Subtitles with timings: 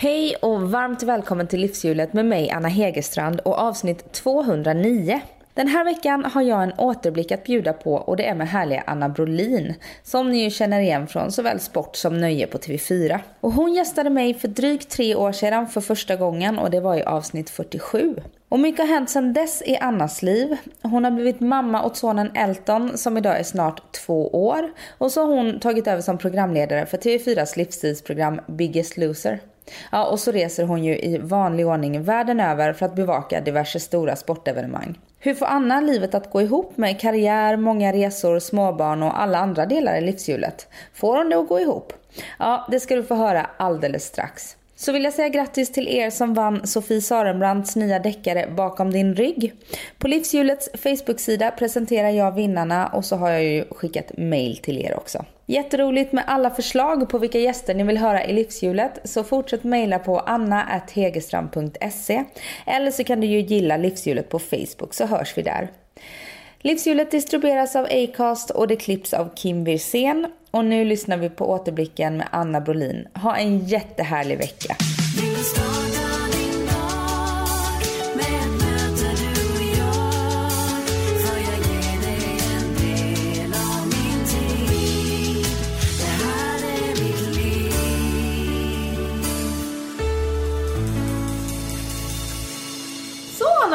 [0.00, 5.20] Hej och varmt välkommen till Livshjulet med mig Anna Hegerstrand och avsnitt 209.
[5.54, 8.82] Den här veckan har jag en återblick att bjuda på och det är med härliga
[8.86, 13.18] Anna Brolin som ni ju känner igen från såväl sport som nöje på TV4.
[13.40, 16.96] Och hon gästade mig för drygt tre år sedan för första gången och det var
[16.96, 18.16] i avsnitt 47.
[18.48, 20.56] Och mycket har hänt sedan dess i Annas liv.
[20.82, 24.70] Hon har blivit mamma åt sonen Elton som idag är snart två år.
[24.98, 29.40] Och så har hon tagit över som programledare för TV4s livsstilsprogram Biggest Loser.
[29.92, 33.80] Ja, och så reser hon ju i vanlig ordning världen över för att bevaka diverse
[33.80, 34.98] stora sportevenemang.
[35.18, 39.66] Hur får Anna livet att gå ihop med karriär, många resor, småbarn och alla andra
[39.66, 40.68] delar i livshjulet?
[40.94, 41.92] Får hon det att gå ihop?
[42.38, 44.56] Ja, det ska du få höra alldeles strax.
[44.76, 49.14] Så vill jag säga grattis till er som vann Sofie Sarenbrants nya deckare Bakom din
[49.14, 49.52] rygg.
[49.98, 54.96] På Livshjulets Facebook-sida presenterar jag vinnarna och så har jag ju skickat mail till er
[54.96, 55.24] också.
[55.50, 59.98] Jätteroligt med alla förslag på vilka gäster ni vill höra i Livshjulet så fortsätt mejla
[59.98, 62.24] på anna.hegerstrand.se
[62.66, 65.68] eller så kan du ju gilla Livshjulet på Facebook så hörs vi där.
[66.60, 70.26] Livshjulet distribueras av Acast och det klipps av Kim Wirsén.
[70.50, 73.08] Och nu lyssnar vi på återblicken med Anna Brolin.
[73.14, 74.76] Ha en jättehärlig vecka.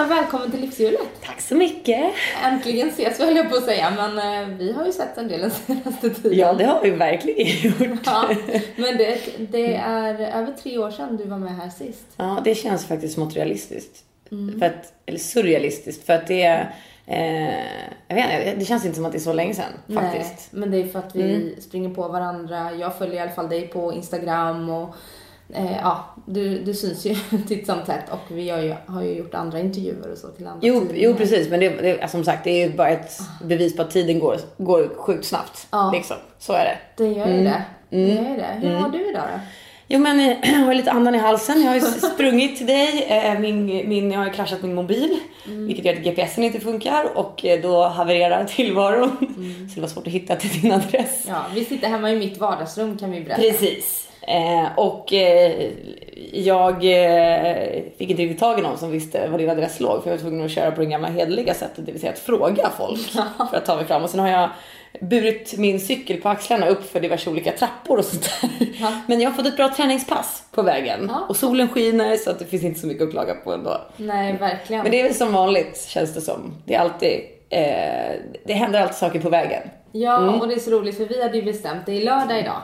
[0.03, 1.01] Anna, välkommen till Livshjulet.
[1.25, 2.13] Tack så mycket.
[2.43, 5.27] Äntligen ses vi höll jag på att säga, men eh, vi har ju sett en
[5.27, 6.39] del den senaste tiden.
[6.39, 7.99] Ja, det har vi verkligen gjort.
[8.05, 8.29] Ja,
[8.75, 9.19] men det,
[9.51, 12.05] det är över tre år sedan du var med här sist.
[12.17, 14.03] Ja, det känns faktiskt smått realistiskt.
[14.31, 14.59] Mm.
[14.59, 17.53] För att, eller surrealistiskt, för att det är Eh,
[18.07, 20.49] jag vet inte, det känns inte som att det är så länge sedan faktiskt.
[20.51, 21.61] Nej, men det är för att vi mm.
[21.61, 22.73] springer på varandra.
[22.73, 24.95] Jag följer i alla fall dig på Instagram och
[25.55, 27.15] eh, ja, du, du syns ju
[27.47, 30.47] titt som tätt och vi har ju, har ju gjort andra intervjuer och så till
[30.47, 33.45] andra Jo, jo precis, men det, det, som sagt det är ju bara ett ah.
[33.45, 35.67] bevis på att tiden går, går sjukt snabbt.
[35.71, 35.91] Ja.
[35.93, 36.17] Liksom.
[36.39, 36.77] Så är det.
[37.03, 37.43] Det gör ju mm.
[37.43, 37.63] det.
[37.89, 38.25] det, mm.
[38.25, 38.57] gör det.
[38.59, 38.83] Hur mm.
[38.83, 39.39] har du idag då?
[39.87, 41.61] Jo men jag har lite andan i halsen.
[41.61, 41.81] Jag har ju
[42.13, 43.05] sprungit till dig.
[43.09, 45.19] Eh, min, min, jag har kraschat min mobil.
[45.45, 45.67] Mm.
[45.67, 49.17] Vilket gör att GPSen inte funkar och eh, då havererar tillvaron.
[49.37, 49.69] Mm.
[49.69, 51.25] Så det var svårt att hitta till din adress.
[51.27, 53.41] Ja, vi sitter hemma i mitt vardagsrum kan vi berätta.
[53.41, 54.09] Precis.
[54.27, 55.69] Eh, och eh,
[56.33, 60.09] jag eh, fick inte riktigt tag i någon som visste var din adress låg för
[60.09, 62.69] jag var tvungen att köra på det gamla hederliga sättet, det vill säga att fråga
[62.77, 62.99] folk
[63.51, 64.03] för att ta mig fram.
[64.03, 64.49] Och sen har jag
[65.01, 68.67] burit min cykel på axlarna upp för diverse olika trappor och sånt där.
[68.79, 68.91] Ja.
[69.07, 71.25] Men jag har fått ett bra träningspass på vägen ja.
[71.29, 73.81] och solen skiner så att det finns inte så mycket att klaga på ändå.
[73.97, 74.83] Nej, verkligen.
[74.83, 76.55] Men det är väl som vanligt känns det som.
[76.65, 77.19] Det är alltid,
[77.49, 79.61] eh, det händer alltid saker på vägen.
[79.91, 80.41] Ja, mm.
[80.41, 82.61] och det är så roligt för vi hade ju bestämt, det är lördag idag.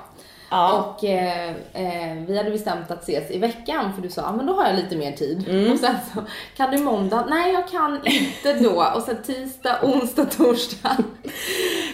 [0.49, 0.95] Ja.
[0.97, 4.45] Och eh, eh, vi hade bestämt att ses i veckan för du sa, ah, men
[4.45, 5.49] då har jag lite mer tid.
[5.49, 5.71] Mm.
[5.71, 6.23] Och sen så,
[6.57, 7.25] kan du måndag?
[7.29, 8.85] Nej jag kan inte då.
[8.95, 10.97] Och sen tisdag, onsdag, torsdag.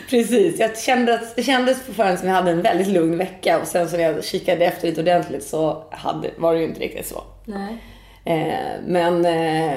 [0.10, 3.68] Precis, jag kände att, det kändes förhand som jag hade en väldigt lugn vecka och
[3.68, 7.08] sen så när jag kikade efter lite ordentligt så hade, var det ju inte riktigt
[7.08, 7.24] så.
[7.46, 7.78] Nej.
[8.26, 9.74] Eh, men eh,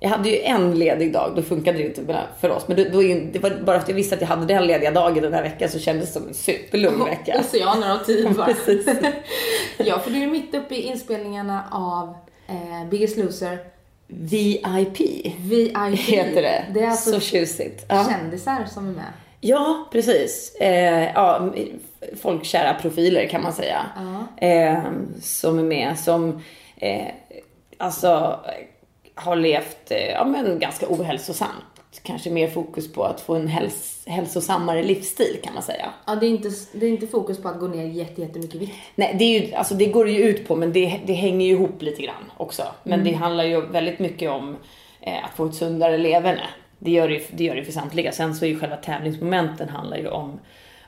[0.00, 2.68] jag hade ju en ledig dag, då funkade det inte för oss.
[2.68, 3.00] Men då, då,
[3.32, 5.42] det var bara för att jag visste att jag hade den lediga dagen den här
[5.42, 7.40] veckan så kändes det som en superlugn vecka.
[7.40, 8.48] Oceaner av tid bara.
[9.76, 12.14] ja, för du är mitt uppe i inspelningarna av
[12.48, 13.58] eh, Biggest Loser.
[14.06, 15.00] VIP.
[15.38, 15.76] VIP.
[15.98, 16.64] Heter det.
[16.74, 17.84] Det är alltså så tjusigt.
[17.88, 18.06] Ja.
[18.10, 19.12] kändisar som är med.
[19.40, 20.54] Ja, precis.
[20.60, 21.52] Eh, ja,
[22.22, 23.86] folkkära profiler kan man säga.
[23.96, 24.46] Ja.
[24.46, 24.82] Eh,
[25.22, 25.98] som är med.
[25.98, 26.42] Som,
[26.76, 27.06] eh,
[27.78, 28.40] alltså
[29.16, 31.64] har levt eh, ja, men ganska ohälsosamt.
[32.02, 35.90] Kanske mer fokus på att få en häls hälsosammare livsstil kan man säga.
[36.06, 38.74] Ja, det är inte, det är inte fokus på att gå ner jättemycket vikt.
[38.94, 41.52] Nej, det, är ju, alltså, det går ju ut på, men det, det hänger ju
[41.52, 42.62] ihop lite grann också.
[42.82, 43.12] Men mm.
[43.12, 44.56] det handlar ju väldigt mycket om
[45.00, 46.46] eh, att få ett sundare leverne.
[46.78, 48.12] Det gör det, ju, det gör det för samtliga.
[48.12, 50.40] Sen så är ju själva tävlingsmomenten handlar ju om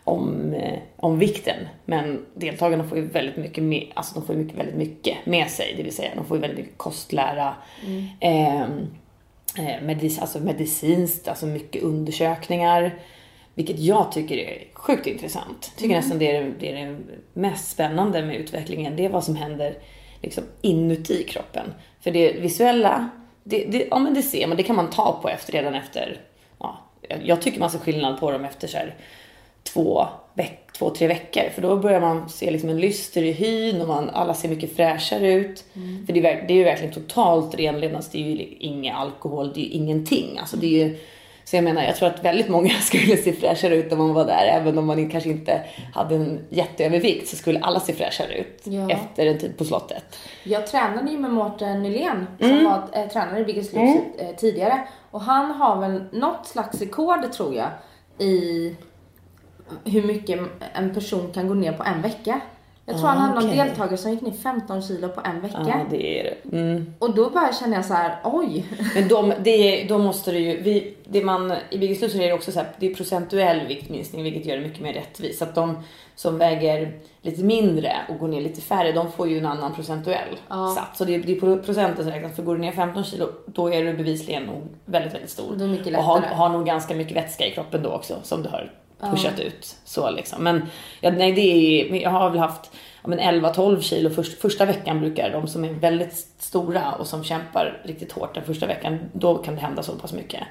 [0.08, 1.69] om, eh, om vikten.
[1.84, 5.74] Men deltagarna får ju väldigt mycket, med, alltså de får mycket, väldigt mycket med sig.
[5.76, 7.54] Det vill säga de får ju väldigt mycket kostlära.
[7.86, 8.04] Mm.
[8.21, 8.86] Ehm,
[9.59, 12.94] eh, medic, alltså medicinskt, alltså mycket undersökningar.
[13.54, 15.72] Vilket jag tycker är sjukt intressant.
[15.77, 15.97] Tycker mm.
[15.97, 16.98] nästan det är, det är det
[17.33, 18.97] mest spännande med utvecklingen.
[18.97, 19.74] Det är vad som händer
[20.22, 21.74] liksom inuti kroppen.
[22.00, 23.09] För det visuella,
[23.44, 26.21] det, det, ja, men det ser man, det kan man ta på efter, redan efter,
[26.59, 26.78] ja,
[27.22, 28.94] jag tycker man ser skillnad på dem efter så här,
[29.63, 31.43] två, veck, två, tre veckor.
[31.55, 34.77] För då börjar man se liksom en lyster i hyn och man, alla ser mycket
[34.77, 35.65] fräschare ut.
[35.77, 36.07] Mm.
[36.07, 39.60] För det är, det är ju verkligen totalt renlevnads, det är ju inget alkohol, det
[39.60, 40.39] är ju ingenting.
[40.39, 40.97] Alltså det är ju
[41.45, 44.25] Så jag menar, jag tror att väldigt många skulle se fräschare ut om man var
[44.25, 44.47] där.
[44.47, 45.60] Även om man kanske inte
[45.95, 48.91] hade en jätteövervikt så skulle alla se fräschare ut Ja.
[48.91, 50.05] efter en tid på slottet.
[50.45, 52.65] Jag tränade ju med Mårten Nylén som Mm.
[52.65, 54.89] var eh, tränare i Biggest Loser eh, tidigare.
[55.10, 57.69] Och han har väl något slags rekord tror jag
[58.28, 58.75] i
[59.84, 60.41] hur mycket
[60.74, 62.41] en person kan gå ner på en vecka.
[62.86, 63.56] Jag tror Ah, han hade någon okej.
[63.65, 65.59] deltagare som gick ner 15 kilo på en vecka.
[65.66, 66.56] Ja, det är det.
[66.56, 66.94] Mm.
[66.98, 68.65] Och då bara känner jag så här, oj.
[68.94, 72.32] Men de, det, då måste det ju, vi, det man, i Biggest Loser är det
[72.32, 75.38] också så här, det är procentuell viktminskning vilket gör det mycket mer rättvist.
[75.38, 75.82] Så att de
[76.14, 76.92] som väger
[77.22, 80.74] lite mindre och går ner lite färre, de får ju en annan procentuell Ja.
[80.76, 80.98] sats.
[80.98, 82.36] Så det, är- det är procenten som räknas.
[82.36, 85.54] För går du ner 15 kilo, då är du bevisligen nog väldigt, väldigt stor.
[85.56, 88.42] Det är mycket och har, har nog ganska mycket vätska i kroppen då också som
[88.42, 89.77] du har pushat ut.
[89.84, 90.45] Så liksom.
[90.45, 90.62] Men,
[91.00, 92.71] ja, nej, det är, jag har väl haft
[93.03, 97.24] ja, men 11-12 kilo först, första veckan brukar de som är väldigt stora och som
[97.24, 100.42] kämpar riktigt hårt den första veckan, då kan det hända så pass mycket.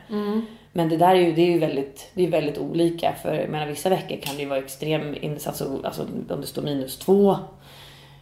[0.71, 3.49] Men det där är ju, det är ju väldigt, det är väldigt olika för jag
[3.49, 7.31] menar, vissa veckor kan det ju vara extrem insats, alltså om det står minus två.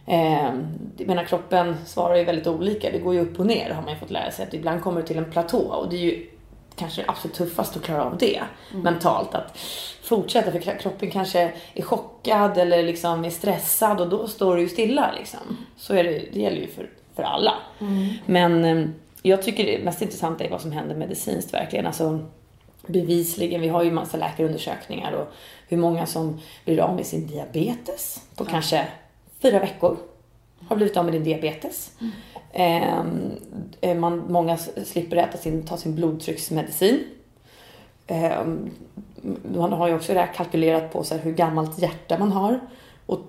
[0.06, 0.52] Eh,
[0.96, 3.98] menar kroppen svarar ju väldigt olika, det går ju upp och ner har man ju
[3.98, 4.46] fått lära sig.
[4.46, 6.26] Att ibland kommer det till en platå och det är ju
[6.76, 8.42] kanske absolut tuffast att klara av det
[8.72, 9.34] mentalt.
[9.34, 9.58] Att
[10.02, 14.68] fortsätta, för kroppen kanske är chockad eller liksom är stressad och då står du ju
[14.68, 15.66] stilla liksom.
[15.76, 17.54] Så är det, det gäller ju för, för alla.
[18.26, 18.88] Men eh,
[19.22, 21.86] jag tycker det mest intressanta är vad som händer medicinskt verkligen.
[21.86, 22.18] Alltså,
[22.86, 25.32] bevisligen, vi har ju massa läkarundersökningar och
[25.68, 28.86] hur många som blir av med sin diabetes på kanske
[29.42, 29.96] fyra veckor.
[30.68, 31.90] Har blivit av med din diabetes.
[32.00, 32.10] Ehm,
[33.80, 37.04] eh, man, många slipper äta sin, ta sin blodtrycksmedicin.
[38.06, 38.70] Ehm,
[39.56, 42.60] man har ju också kalkylerat på så hur gammalt hjärta man har.
[43.06, 43.20] Och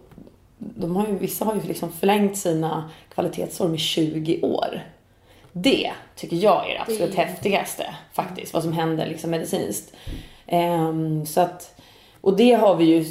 [0.57, 4.83] de har ju, vissa har ju liksom förlängt sina kvalitetsår med 20 år.
[5.51, 9.93] Det tycker jag är det absolut Det är- häftigaste faktiskt, vad som händer liksom medicinskt.
[10.47, 11.76] Ehm, så att,
[12.21, 13.05] och det har vi ju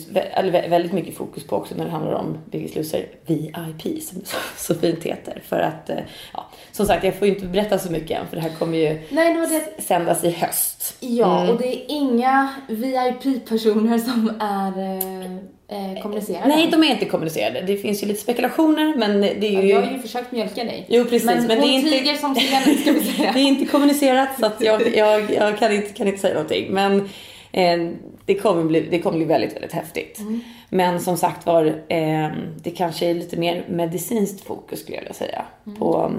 [0.69, 4.27] väldigt mycket fokus på också när det handlar om Biggest Loser VIP som det
[4.57, 5.43] så, fint heter.
[5.49, 5.97] För att, eh,
[6.33, 8.79] ja, som sagt jag får ju inte berätta så mycket än för det här kommer
[8.79, 9.83] ju Nej, det det.
[9.83, 10.97] sändas i höst.
[11.01, 11.51] Ja, Mm.
[11.55, 16.49] och det är inga VIP-personer som är eh, eh, kommunicerade.
[16.49, 17.61] Nej, de är inte kommunicerade.
[17.67, 19.69] Det finns ju lite spekulationer men det är ju...
[19.69, 20.87] Jag har ju försökt mjölka dig.
[20.89, 21.91] Jo precis, men, men, det är inte...
[21.91, 23.33] tiger som sten, ska vi säga.
[23.35, 26.73] Det är inte kommunicerat så att jag, jag, jag kan, inte, kan inte säga någonting.
[26.73, 27.09] Men
[27.53, 27.91] eh,
[28.27, 30.21] det, kommer bli, det kommer bli väldigt, väldigt häftigt.
[30.69, 35.15] Men som sagt var, eh, det kanske är lite mer medicinskt fokus skulle jag vilja
[35.15, 35.45] säga.
[35.79, 36.13] På,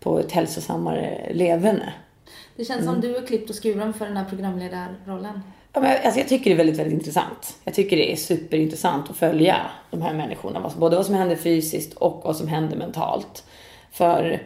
[0.00, 1.92] på ett hälsosammare leverne.
[2.56, 5.40] Det känns som du är klippt och skuren för den här programledarrollen.
[5.72, 7.56] Ja, men alltså jag tycker det är väldigt, väldigt intressant.
[7.64, 9.56] Jag tycker det är superintressant att följa
[9.90, 10.70] de här människorna.
[10.76, 13.44] Både vad som händer fysiskt och vad som händer mentalt.
[13.92, 14.42] För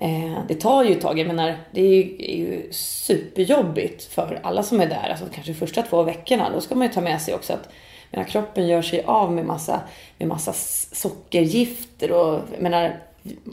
[0.00, 1.18] eh, det tar ju ett tag.
[1.18, 5.08] Jag menar, det är ju, är ju superjobbigt för alla som är där.
[5.10, 6.50] Alltså kanske första två veckorna.
[6.50, 7.68] Då ska man ju ta med sig också att
[8.10, 9.80] menar, kroppen gör sig av med massa,
[10.18, 10.52] med massa
[10.92, 12.12] sockergifter.
[12.12, 13.00] Och, menar,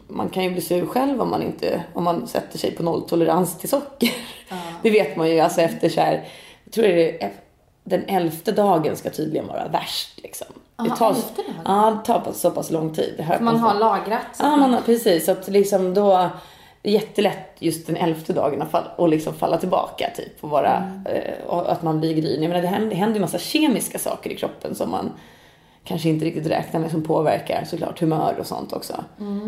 [0.08, 3.58] man kan ju bli sur själv om man, inte, om man sätter sig på nolltolerans
[3.58, 4.12] till socker.
[4.84, 6.28] Det vet man ju alltså efter så här,
[6.64, 7.32] jag tror det är
[7.84, 10.22] den elfte dagen ska tydligen vara värst.
[10.24, 10.48] Liksom.
[10.78, 11.62] Aha, det tar, elfte dagen?
[11.66, 13.14] Ja, det tar så pass lång tid.
[13.18, 14.40] Det hör Man har lagrat.
[14.40, 15.26] Ja, man har, precis.
[15.26, 16.30] Så att liksom då,
[16.82, 21.72] det jättelätt just den elfte dagen att liksom falla tillbaka typ och vara, eh, och
[21.72, 22.44] att man blir grinig.
[22.44, 25.12] Jag menar, det händer, det händer ju massa kemiska saker i kroppen som man
[25.84, 29.04] kanske inte riktigt räknar med som påverkar såklart humör och sånt också.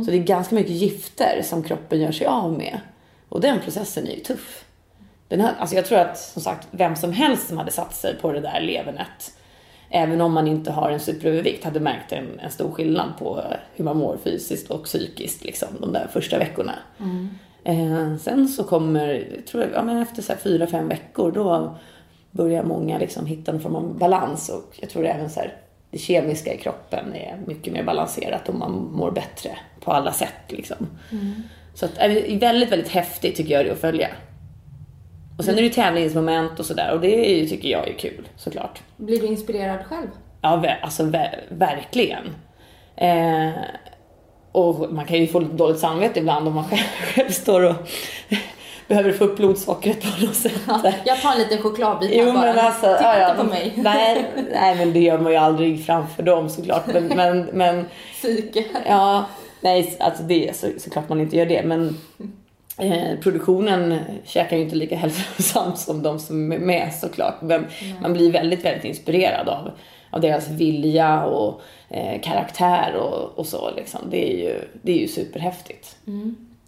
[0.06, 2.80] Så det är ganska mycket gifter som kroppen gör sig av med.
[3.30, 4.64] Och den processen är ju tuff.
[5.28, 8.16] Den här, alltså jag tror att som sagt vem som helst som hade satt sig
[8.22, 9.34] på det där levernet
[9.90, 13.44] även om man inte har en superövervikt hade märkt en, en stor skillnad på
[13.76, 16.74] hur man mår fysiskt och psykiskt liksom, de där första veckorna.
[17.64, 21.76] Eh, sen så kommer, tror jag, ja, men efter så fyra, fem veckor då
[22.32, 25.54] börjar många liksom hitta någon form av balans och jag tror även så här,
[25.92, 30.44] det kemiska i kroppen är mycket mer balanserat och man mår bättre på alla sätt
[30.48, 30.88] liksom.
[31.74, 34.08] Så att, är väldigt, väldigt häftigt tycker jag det att följa.
[35.38, 38.82] Och sen är det tävlingsmoment och sådär och det är, tycker jag är kul såklart.
[38.98, 40.08] Blir du inspirerad själv?
[40.42, 42.24] Ja, alltså ver- verkligen.
[42.96, 43.50] Eh,
[44.52, 46.80] och man kan ju få lite dåligt samvete ibland om man själv,
[47.16, 47.76] själv står och
[48.88, 50.62] behöver få upp blodsockret på något sätt.
[50.68, 52.34] Ja, jag tar en liten chokladbit Jo bara.
[52.46, 53.74] men alltså, Titta ja, ja, på mig.
[53.76, 56.88] Nej, nej men det gör man ju aldrig framför dem såklart.
[56.94, 58.66] Men, men, men Psyke.
[58.86, 59.26] ja,
[59.62, 61.64] nej alltså det är så, såklart man inte gör det.
[61.64, 61.98] Men
[62.78, 67.42] eh, produktionen käkar ju inte lika hälsosamt som de som är med såklart.
[67.42, 67.68] Men
[68.02, 69.72] man blir väldigt, väldigt inspirerad av,
[70.10, 74.02] av deras vilja och eh, karaktär och, och så liksom.
[74.10, 75.96] Det är ju, det är ju superhäftigt.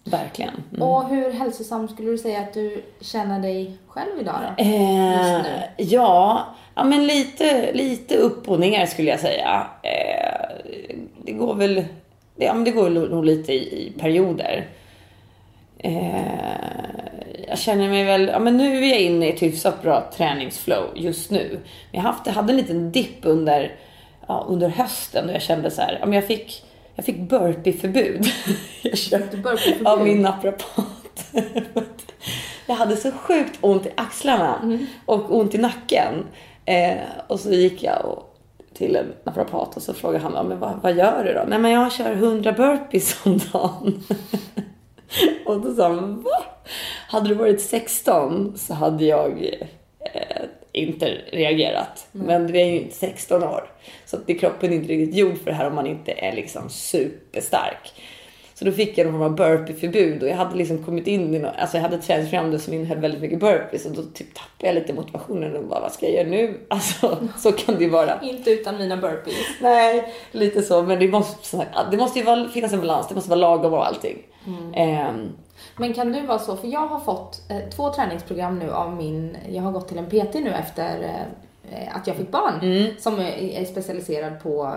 [0.04, 0.62] verkligen.
[0.70, 0.82] Mm.
[0.82, 4.62] Och hur hälsosam skulle du säga att du känner dig själv idag då?
[4.62, 5.84] Eh, Just nu.
[5.84, 9.66] ja, ja, men lite, lite upp och ner skulle jag säga.
[9.82, 10.56] Eh,
[11.24, 11.84] det går väl
[12.36, 14.66] ja, men det går nog lite i, i perioder.
[15.82, 16.90] Eh,
[17.48, 20.90] jag känner mig väl, ja men nu är jag inne i ett hyfsat bra träningsflow
[20.94, 21.48] just nu.
[21.90, 23.74] Men jag haft, jag hade en liten dipp under,
[24.28, 28.26] ja, under hösten och jag kände så här, ja men jag fick, jag fick burpeeförbud.
[28.82, 29.86] jag köpte burpeeförbud?
[29.86, 31.32] av min naprapat.
[32.66, 36.26] jag hade så sjukt ont i axlarna och ont i nacken.
[36.64, 38.36] Eh, och så gick jag och,
[38.74, 41.44] till en naprapat och så frågade han, ja, men vad, vad gör du då?
[41.48, 44.02] Nej men jag kör 100 burpees om dagen.
[45.46, 46.42] och då sa han, va?
[47.08, 49.30] Hade du varit 16 så hade jag
[50.00, 52.08] eh, inte reagerat.
[52.12, 53.72] Men du är ju inte 16 år.
[54.06, 56.32] Så att det är kroppen inte riktigt gjord för det här om man inte är
[56.32, 57.92] liksom superstark.
[58.54, 61.38] Så då fick jag någon form av burpeeförbud och jag hade liksom kommit in i
[61.38, 64.66] något, alltså jag hade ett träningsprogram som innehöll väldigt mycket burpees och då typ tappade
[64.66, 66.60] jag lite motivationen och bara vad ska jag göra nu?
[66.68, 68.20] Alltså så kan det ju vara.
[68.22, 69.34] Inte utan mina burpees.
[69.60, 70.82] Nej, lite så.
[70.82, 73.08] Men det måste, det måste ju vara, finnas en balans.
[73.08, 74.18] Det måste vara lagom och allting.
[74.74, 75.32] Ehm,
[75.76, 79.36] Men kan du vara så, för jag har fått eh, två träningsprogram nu av min,
[79.48, 81.02] jag har gått till en PT nu efter
[81.70, 82.92] eh, att jag fick barn Mm.
[82.98, 84.74] som är, specialiserad på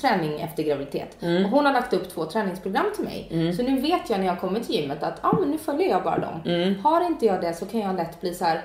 [0.00, 1.16] träning efter graviditet.
[1.22, 1.44] Mm.
[1.44, 3.52] Och hon har lagt upp två träningsprogram till mig.
[3.56, 6.02] Så nu vet jag när jag kommer till gymmet att ah, men nu följer jag
[6.02, 6.40] bara dem.
[6.44, 6.74] Mm.
[6.84, 8.62] Har inte jag det så kan jag lätt bli så här.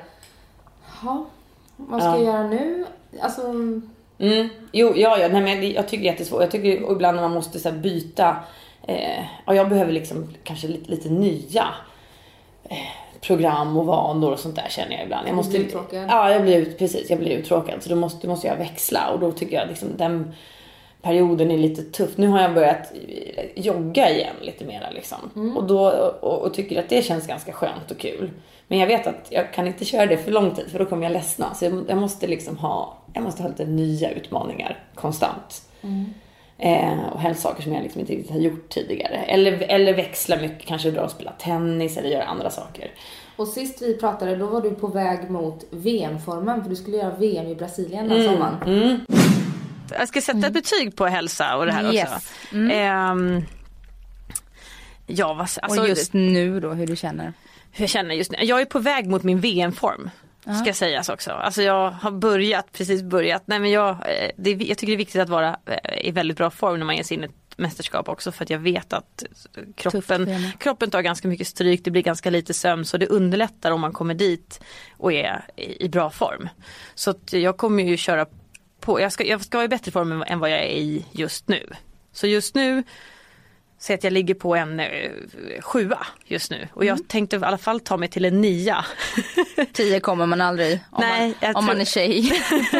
[1.03, 1.25] ja,
[1.75, 2.15] vad ska Ja.
[2.18, 2.86] jag göra nu?
[3.22, 3.41] Alltså,
[4.22, 4.50] Mm.
[4.72, 6.41] Jo, ja, ja, nej, men jag tycker det är jättesvårt.
[6.41, 8.36] Jag tycker ibland när man måste så byta.
[8.89, 11.67] Eh, och jag behöver liksom kanske lite, lite nya
[12.63, 12.77] eh,
[13.22, 15.27] program och vanor och sånt där känner jag ibland.
[15.27, 16.05] Jag måste, blir uttråkad.
[16.10, 17.84] Ja, jag blir, ut, precis, jag blir uttråkad.
[17.84, 20.34] Så då måste, då måste jag växla och då tycker jag liksom den
[21.01, 22.17] perioden är lite tuff.
[22.17, 25.53] Nu har jag börjat eh, jogga igen lite mera liksom.
[25.58, 25.89] Och, då,
[26.22, 28.31] och, och tycker att det känns ganska skönt och kul.
[28.67, 31.03] Men jag vet att jag kan inte köra det för lång tid för då kommer
[31.03, 31.53] jag ledsna.
[31.53, 35.62] Så jag, jag måste liksom ha, jag måste ha lite nya utmaningar konstant.
[36.59, 39.15] Eh, och helst saker som jag liksom inte riktigt har gjort tidigare.
[39.15, 42.91] Eller, eller växla mycket, kanske dra och spela tennis eller göra andra saker.
[43.35, 47.15] och sist vi pratade då var du på väg mot VM-formen för du skulle göra
[47.15, 49.05] VM i Brasilien den sommaren.
[49.99, 52.09] Jag ska sätta ett betyg på hälsa och det här Yes.
[52.15, 52.55] också.
[52.55, 53.41] Ehm,
[55.07, 57.33] ja, vad, alltså, och just nu då, hur du känner.
[57.71, 58.37] hur jag känner just nu.
[58.41, 60.09] Jag är på väg mot min VM-form.
[60.56, 61.32] Ska sägas också.
[61.32, 63.44] Alltså jag har börjat, precis börjat.
[63.46, 66.38] Nej men jag, eh, det, jag tycker det är viktigt att vara eh, i väldigt
[66.38, 68.94] bra form när man ger sig in i ett mästerskap också för att jag vet
[68.94, 69.24] att
[69.75, 70.51] kroppen, schema.
[70.60, 73.94] kroppen tar ganska mycket stryk, det blir ganska lite sömn så det underlättar om man
[73.94, 74.62] kommer dit
[74.98, 76.50] och är i, bra form.
[76.96, 78.25] Så jag kommer ju köra
[78.79, 81.48] på, jag ska, jag ska vara i bättre form än vad jag är i just
[81.48, 81.70] nu.
[82.13, 82.84] Så just nu
[83.81, 84.88] Säg att jag ligger på en eh,
[85.62, 88.86] sjua just nu och jag tänkte i alla fall ta mig till en nia.
[89.74, 92.31] Tio kommer man aldrig om, Nej, man, om tror- man är tjej.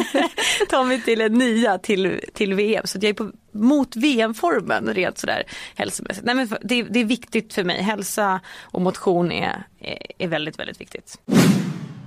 [0.70, 2.88] ta mig till en nia till, till VM.
[2.88, 5.44] Så att jag är på, mot VM-formen rent sådär
[5.75, 6.25] hälsomässigt.
[6.25, 7.82] Nej, men det, det är viktigt för mig.
[7.82, 11.20] Hälsa och motion är, är, är väldigt, väldigt viktigt.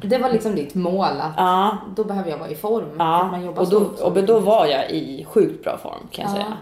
[0.04, 1.78] Det var liksom ditt mål att Ja.
[1.96, 2.88] då behöver jag vara i form.
[2.98, 6.34] Ja, jobbar och då, och då var jag i sjukt bra form kan jag Ja.
[6.44, 6.56] säga.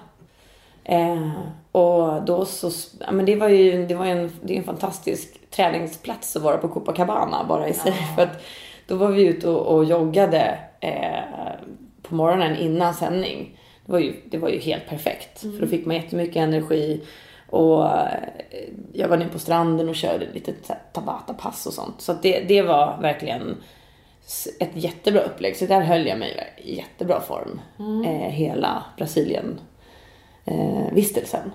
[0.91, 1.31] Eh,
[1.73, 2.71] och då så,
[3.01, 6.57] ja, men det var ju det var en, det är en fantastisk träningsplats att vara
[6.59, 7.93] på Copacabana bara i sig.
[8.17, 8.43] För att
[8.87, 11.21] då var vi ute och, och joggade eh,
[12.03, 13.59] på morgonen innan sändning.
[13.87, 15.41] Det var ju, det var ju helt perfekt.
[15.41, 17.01] För då fick man jättemycket energi.
[17.51, 18.29] Och eh,
[18.93, 20.53] jag var nere på stranden och körde lite
[20.93, 22.01] Tabata-pass och sånt.
[22.01, 23.57] Så det, det var verkligen
[24.61, 25.57] ett jättebra upplägg.
[25.57, 27.61] Så där höll jag mig i jättebra form
[28.05, 29.61] eh, hela Brasilien
[30.51, 31.53] eh, vistelsen.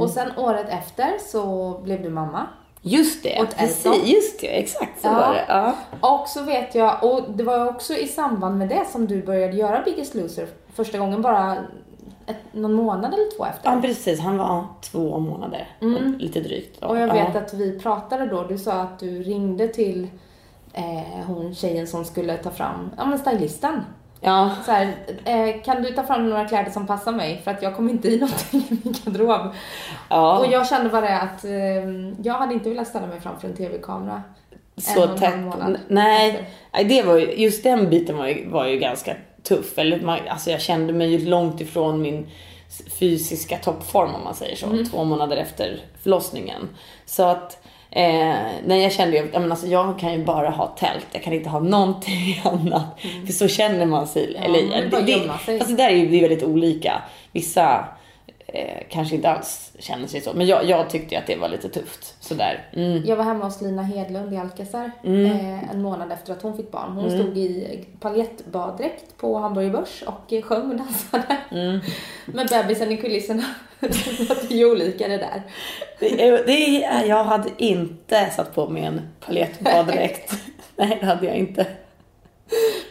[0.00, 2.46] Och sen året efter så blev du mamma.
[2.82, 4.06] Just det, Och precis, Elton.
[4.06, 5.12] just det, exakt så Ja.
[5.14, 5.44] var det.
[5.48, 5.74] Ja.
[6.00, 9.56] Och så vet jag, och det var också i samband med det som du började
[9.56, 11.56] göra Biggest Loser första gången bara
[12.26, 13.70] ett, någon månad eller två efter.
[13.72, 14.20] ja, precis.
[14.20, 16.80] Han var två månader, och lite drygt.
[16.80, 16.86] Då.
[16.88, 17.12] Och jag ja.
[17.12, 20.08] vet att vi pratade då, du sa att du ringde till
[20.72, 23.82] eh, hon tjejen som skulle ta fram, ja men stylisten.
[24.20, 24.94] Ja, Så här,
[25.24, 28.08] eh, kan du ta fram några kläder som passar mig för att jag kommer inte
[28.08, 29.54] i någonting i min garderob.
[30.08, 30.38] ja.
[30.38, 31.52] Och jag kände bara att eh,
[32.22, 34.22] jag hade inte velat ställa mig framför en tv-kamera.
[34.76, 35.34] så tätt.
[35.88, 36.44] Nej, efter.
[36.72, 39.78] nej, det var ju, just den biten var ju, var ju ganska tuff.
[39.78, 42.26] Eller man, alltså jag kände mig ju långt ifrån min
[42.98, 44.84] fysiska toppform om man säger så.
[44.90, 46.68] Två månader efter förlossningen.
[47.06, 47.65] Så att
[47.96, 48.36] Eh,
[48.66, 51.32] nej jag kände ju, jag, men alltså, jag kan ju bara ha tält, jag kan
[51.32, 52.84] inte ha någonting annat.
[53.26, 54.32] För så känner man sig.
[54.36, 55.58] Ja, eller, bara det, gömma sig.
[55.58, 57.02] Det där är ju det är väldigt olika.
[57.32, 57.84] Vissa
[58.46, 60.32] eh, kanske inte alls känner sig så.
[60.34, 62.14] Men jag, jag tyckte att det var lite tufft.
[62.20, 62.68] Sådär.
[62.72, 63.02] Mm.
[63.06, 66.70] Jag var hemma hos Lina Hedlund i Alcazar eh, en månad efter att hon fick
[66.70, 66.92] barn.
[66.92, 71.36] Hon stod i paljettbaddräkt på Hamburger Börs och sjöng och dansade.
[72.26, 73.44] Med bebisen i kulisserna.
[74.48, 75.42] det ju olika det där.
[76.00, 80.32] Det, är- det, är- jag hade inte satt på mig en paljettbaddräkt.
[80.76, 81.66] Nej, det hade jag inte.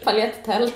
[0.04, 0.74] Paljetttält.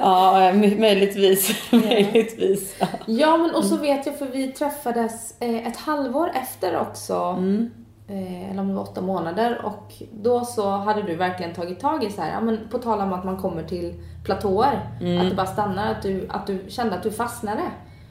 [0.00, 1.50] Ja, möjligtvis.
[1.72, 2.76] möjligtvis.
[2.80, 2.86] Ja.
[3.06, 7.14] Ja, men och så vet jag för vi träffades eh, ett halvår efter också.
[7.14, 7.70] Mm.
[8.08, 9.60] Eh, eller om det var åtta månader.
[9.64, 13.00] Och då så hade du verkligen tagit tag i så här, ja men på tal
[13.00, 14.80] om att man kommer till platåer.
[15.00, 15.20] Mm.
[15.20, 17.62] Att det bara stannar, att du, att du kände att du fastnade.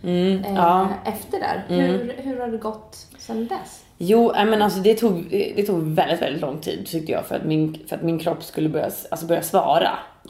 [0.07, 0.89] Mm, Eh, ja.
[1.05, 1.63] Efter där.
[1.67, 3.83] Hur, hur har det gått sen dess?
[3.97, 7.35] Jo, nej, men alltså det tog, det tog väldigt, väldigt lång tid tyckte jag för
[7.35, 9.89] att min, för att min kropp skulle börja, alltså börja svara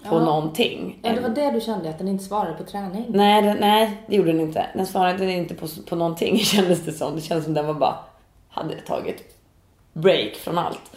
[0.10, 0.20] på Ja.
[0.26, 1.00] någonting.
[1.04, 3.06] Ja, det var det du kände, att den inte svarade på träning.
[3.10, 4.66] Nej, det, nej, det gjorde den inte.
[4.74, 7.16] Den svarade inte på, på någonting kändes det som.
[7.16, 7.96] Det kändes som den var bara
[8.50, 9.36] hade tagit
[9.94, 10.92] break från allt.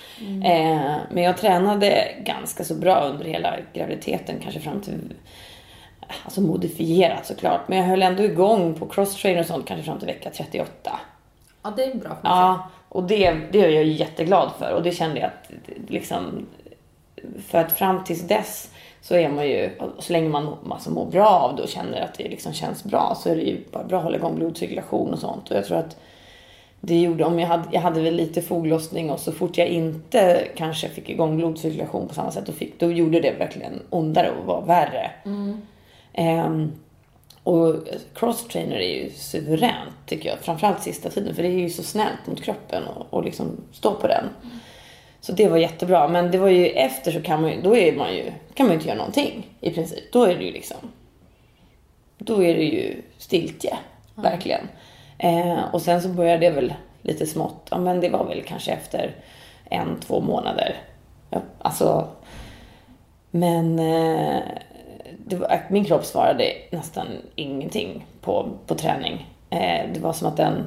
[0.44, 4.98] Eh, men jag tränade ganska så bra under hela graviditeten, kanske fram till
[6.24, 10.06] Alltså modifierat såklart, men jag höll ändå igång på crosstrainer och sånt kanske fram till
[10.06, 11.00] vecka 38.
[11.62, 12.32] Ja, det är bra för mig.
[12.32, 15.50] Ja, och det, det är jag jätteglad för och det kände jag att
[15.88, 16.46] liksom
[17.46, 21.28] för att fram tills dess så är man ju, så länge man alltså, mår bra
[21.28, 23.98] av det och känner att det liksom känns bra så är det ju bara bra
[23.98, 25.50] att hålla igång blodcirkulation och sånt.
[25.50, 25.96] Och jag tror att
[26.80, 30.48] det gjorde, om jag hade, jag hade väl lite foglossning och så fort jag inte
[30.56, 34.46] kanske fick igång blodcirkulation på samma sätt då, fick, då gjorde det verkligen ondare och
[34.46, 35.10] var värre.
[35.24, 35.62] Ehm,
[37.42, 37.74] och
[38.14, 42.26] crosstrainer är ju suveränt tycker jag, framförallt sista tiden för det är ju så snällt
[42.26, 44.24] mot kroppen och, och liksom stå på den.
[45.20, 47.96] Så det var jättebra, men det var ju efter så kan man ju, då är
[47.96, 50.12] man ju, kan man ju inte göra någonting i princip.
[50.12, 50.76] Då är det ju liksom,
[52.18, 53.78] då är det ju stiltje,
[54.14, 54.68] verkligen.
[55.18, 58.72] Eh, och sen så började det väl lite smått, ja men det var väl kanske
[58.72, 59.14] efter
[59.64, 60.76] en, två månader.
[61.30, 62.08] Ja, alltså,
[63.30, 64.42] men eh,
[65.36, 69.28] var, min kropp svarade nästan ingenting på, på träning.
[69.50, 70.64] Eh, det var som att den,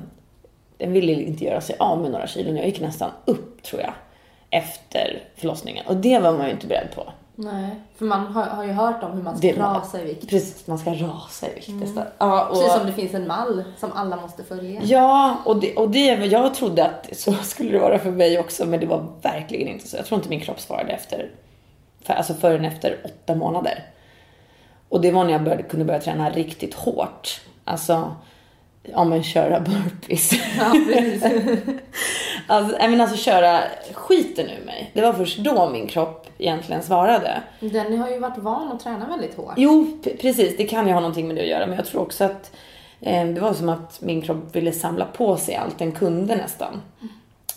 [0.77, 2.57] den ville inte göra sig av med några kilon.
[2.57, 3.93] Jag gick nästan upp tror jag
[4.49, 7.03] efter förlossningen och det var man ju inte beredd på.
[7.35, 10.29] Nej, för man har, har ju hört om hur man ska Det rasa i vikt.
[10.29, 12.03] Precis, man ska rasa i vikt nästan.
[12.17, 14.81] Ja, och, Precis som det finns en mall som alla måste följa.
[14.83, 18.65] Ja, och det, och det, jag trodde att så skulle det vara för mig också,
[18.65, 19.97] men det var verkligen inte så.
[19.97, 21.31] Jag tror inte min kropp svarade efter,
[22.01, 23.83] för, alltså förrän efter åtta månader.
[24.93, 27.41] Och det var när jag började, kunde börja träna riktigt hårt.
[27.63, 28.15] Alltså,
[28.83, 30.31] ja men köra burpees.
[30.57, 30.75] Ja,
[32.47, 33.59] alltså, men alltså köra
[33.93, 34.91] skiten ur mig.
[34.93, 37.43] Det var först då min kropp egentligen svarade.
[37.59, 39.53] Den har ju varit van att träna väldigt hårt.
[39.57, 40.57] Jo, precis.
[40.57, 41.67] Det kan ju ha någonting med det att göra.
[41.67, 42.51] Men jag tror också att
[43.01, 46.81] eh, det var som att min kropp ville samla på sig allt den kunde nästan.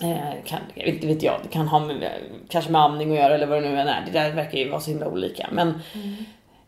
[0.03, 2.11] Eh, kan, inte vet jag, det kan ha med,
[2.49, 4.03] kanske med amning att göra eller vad det nu än är.
[4.07, 5.49] Det där verkar ju vara så himla olika.
[5.53, 5.83] Men,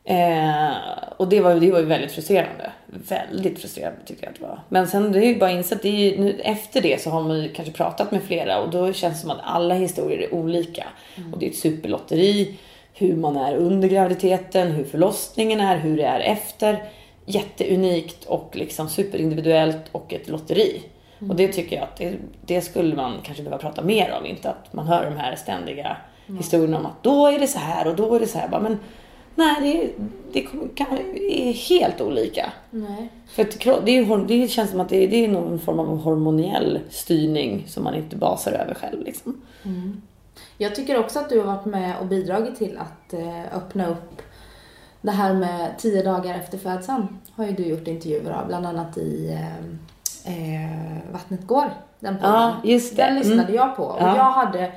[0.09, 0.77] eh,
[1.17, 2.73] och det var, det var ju väldigt frustrerande.
[2.87, 4.61] Väldigt frustrerande tyckte jag att det var.
[4.69, 7.43] Men sen det är ju bara insett, det ju, nu, efter det så har man
[7.43, 10.87] ju kanske pratat med flera och då känns det som att alla historier är olika.
[11.33, 12.59] Och det är ett superlotteri.
[12.95, 16.83] Hur man är under graviditeten, hur förlossningen är, hur det är efter.
[17.25, 20.83] Jätteunikt och liksom superindividuellt och ett lotteri.
[21.29, 22.13] Och det tycker jag att det,
[22.47, 24.27] det skulle man kanske behöva prata mer om.
[24.27, 25.97] Inte att man hör de här ständiga
[26.39, 28.49] historierna om att då är det så här och då är det så här.
[28.49, 28.79] Bara, men
[29.39, 30.87] nej, det, det, kan,
[31.31, 32.53] är helt olika.
[32.71, 33.09] Nej.
[33.29, 35.99] För att det, är, det känns som att det är, det är någon form av
[35.99, 39.03] hormoniell styrning som man inte basar över själv.
[39.05, 39.41] Liksom.
[40.59, 44.23] Jag tycker också att du har varit med och bidragit till att eh, öppna upp
[45.01, 47.07] det här med tio dagar efter födseln.
[47.35, 49.31] Har ju du gjort intervjuer av, bland annat i
[50.25, 51.71] eh, eh, Vattnet går.
[52.01, 52.17] Den.
[52.23, 53.03] Ja, just det.
[53.03, 53.55] Den lyssnade Mm.
[53.55, 53.83] jag på.
[53.83, 54.17] Och Ja.
[54.17, 54.73] jag hade,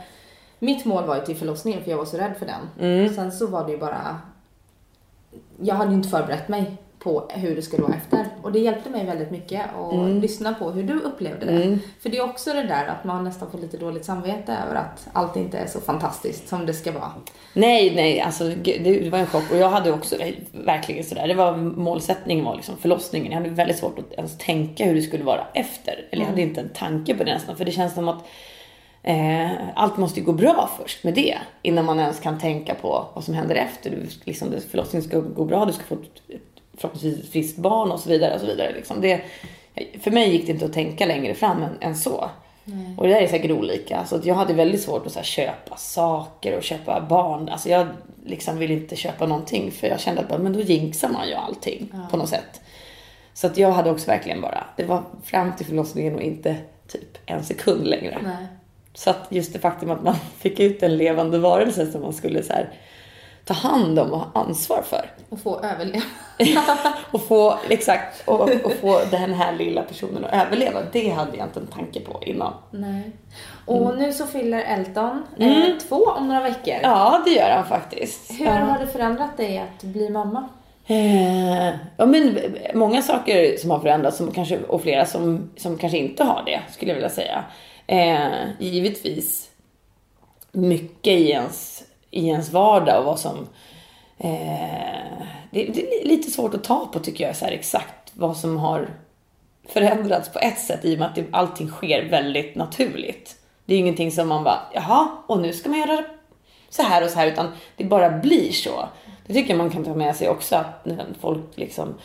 [0.60, 2.90] mitt mål var ju till förlossningen för jag var så rädd för den.
[2.90, 3.14] Mm.
[3.14, 4.18] Sen så var det ju bara,
[5.62, 8.26] jag hade ju inte förberett mig på hur det skulle vara efter.
[8.42, 11.64] Och det hjälpte mig väldigt mycket att lyssna på hur du upplevde det.
[11.64, 11.80] Mm.
[12.00, 15.08] För det är också det där att man nästan får lite dåligt samvete över att
[15.14, 17.12] allt inte är så fantastiskt som det ska vara.
[17.54, 19.52] Nej, nej, alltså det, var en chock.
[19.52, 23.32] Och jag hade också eh, verkligen sådär, det var målsättningen var liksom förlossningen.
[23.32, 26.08] Jag hade väldigt svårt att ens tänka hur det skulle vara efter.
[26.12, 27.58] Eller jag hade inte en tanke på det nästan.
[27.58, 28.26] För det känns som att
[29.04, 31.38] eh, allt måste ju gå bra först med det.
[31.62, 33.90] Innan man ens kan tänka på vad som händer efter.
[33.90, 36.42] Du, liksom, förlossningen ska gå bra, du ska få ett,
[36.78, 38.34] förhoppningsvis friskt barn och så vidare.
[38.34, 39.02] Och så vidare liksom.
[39.02, 39.22] det,
[40.00, 42.30] för mig gick det inte att tänka längre fram än, än så.
[42.98, 44.06] Och det där är säkert olika.
[44.06, 47.50] Så jag hade väldigt svårt att här, köpa saker och köpa barn.
[47.50, 47.88] Alltså jag
[48.26, 51.34] liksom ville inte köpa någonting för jag kände att bara, men då jinxar man ju
[51.34, 52.62] allting på något sätt.
[53.34, 56.56] Så att jag hade också verkligen bara, det var fram till förlossningen och inte
[56.88, 58.20] typ en sekund längre.
[58.24, 58.48] Nej.
[58.94, 62.44] Så att just det faktum att man fick ut en levande varelse som man skulle
[62.44, 62.70] så här,
[63.46, 65.12] ta hand om och ha ansvar för.
[65.30, 66.04] Och få överleva.
[67.12, 70.80] och få, exakt, och, och få den här lilla personen att överleva.
[70.92, 72.54] Det hade jag inte en tanke på innan.
[72.72, 73.12] Nej.
[73.66, 76.76] Och nu så fyller Elton eh, två om några veckor.
[76.84, 78.32] Ja, det gör han faktiskt.
[78.40, 78.52] Hur ja.
[78.52, 80.50] har det förändrat dig att bli mamma?
[80.88, 82.40] Eh, ja, men
[82.74, 86.62] många saker som har förändrats som kanske, och flera som, som kanske inte har det,
[86.70, 87.44] skulle jag vilja säga.
[87.92, 89.50] Eh, givetvis
[90.52, 93.48] mycket i ens, i ens vardag och vad som...
[94.18, 98.38] Eh, det, det är lite svårt att ta på tycker jag, så här, exakt vad
[98.38, 98.90] som har
[99.68, 103.36] förändrats på ett sätt i och med att det, allting sker väldigt naturligt.
[103.66, 106.04] Det är ju ingenting som man bara, jaha, och nu ska man göra
[106.70, 108.90] så här och så här, utan det bara blir så.
[109.28, 110.88] Det tycker jag man kan ta med sig också, att
[111.22, 111.96] folk liksom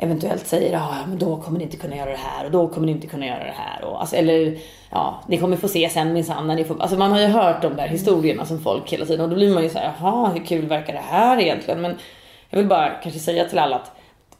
[0.00, 2.92] eventuellt säger men då kommer ni inte kunna göra det här och då kommer ni
[2.92, 3.84] inte kunna göra det här.
[3.84, 4.58] Och, alltså, eller
[4.90, 6.82] ja, ni kommer få se sen minsann när ni får...
[6.82, 9.54] Alltså man har ju hört de där historierna som folk hela tiden och då blir
[9.54, 11.80] man ju så här, jaha, hur kul verkar det här egentligen?
[11.80, 11.98] Men
[12.50, 13.92] jag vill bara kanske säga till alla att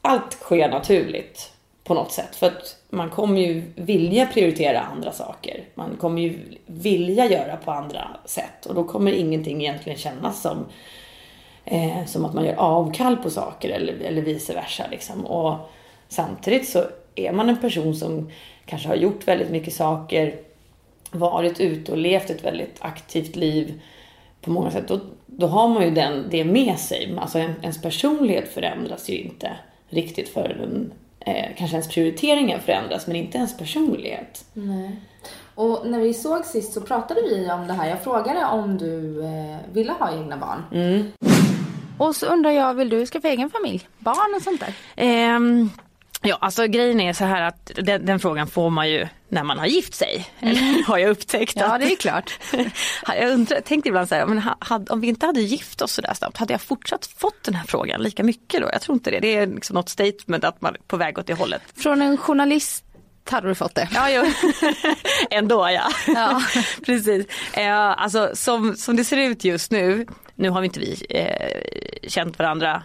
[0.02, 1.52] allt sker naturligt
[1.84, 2.36] på något sätt.
[2.36, 5.64] För att man kommer ju vilja prioritera andra saker.
[5.74, 10.66] Man kommer ju vilja göra på andra sätt och då kommer ingenting egentligen kännas som
[11.70, 14.84] eh, som att man gör avkall på saker eller, eller vice versa.
[14.90, 15.26] Liksom.
[15.26, 15.56] Och
[16.08, 18.30] samtidigt så är man en person som
[18.64, 20.34] kanske har gjort väldigt mycket saker,
[21.10, 23.80] varit ute och levt ett väldigt aktivt liv
[24.40, 24.88] på många sätt.
[24.88, 27.16] Då, då har man ju den, det med sig.
[27.20, 29.50] Alltså en, ens personlighet förändras ju inte
[29.88, 34.44] riktigt förrän eh, kanske ens prioriteringar förändras men inte ens personlighet.
[34.52, 34.96] Nej.
[35.54, 37.88] Och när vi såg sist så pratade vi om det här.
[37.88, 40.62] Jag frågade om du eh, ville ha egna barn.
[40.72, 41.12] Mm.
[42.00, 43.88] Och så undrar jag, vill du skaffa egen familj?
[43.98, 44.74] Barn och sånt där?
[44.96, 45.70] Ehm,
[46.22, 49.58] ja, alltså grejen är så här att den, den, frågan får man ju när man
[49.58, 50.26] har gift sig.
[50.40, 51.56] Eller har jag upptäckt.
[51.56, 52.38] Ja, det är klart.
[53.06, 56.02] jag undrar, tänkte ibland så här, men hade, om vi inte hade gift oss så
[56.02, 58.68] där snabbt, hade jag fortsatt fått den här frågan lika mycket då?
[58.72, 59.20] Jag tror inte det.
[59.20, 61.62] Det är liksom något statement att man är på väg åt det hållet.
[61.76, 62.84] Från en journalist
[63.30, 63.88] hade du fått det.
[63.94, 64.22] Ja, jo.
[65.30, 65.90] ändå ja.
[66.06, 66.42] ja.
[66.86, 67.26] Precis.
[67.52, 70.06] Eh, alltså som, som det ser ut just nu,
[70.40, 72.82] nu har vi inte vi eh, känt varandra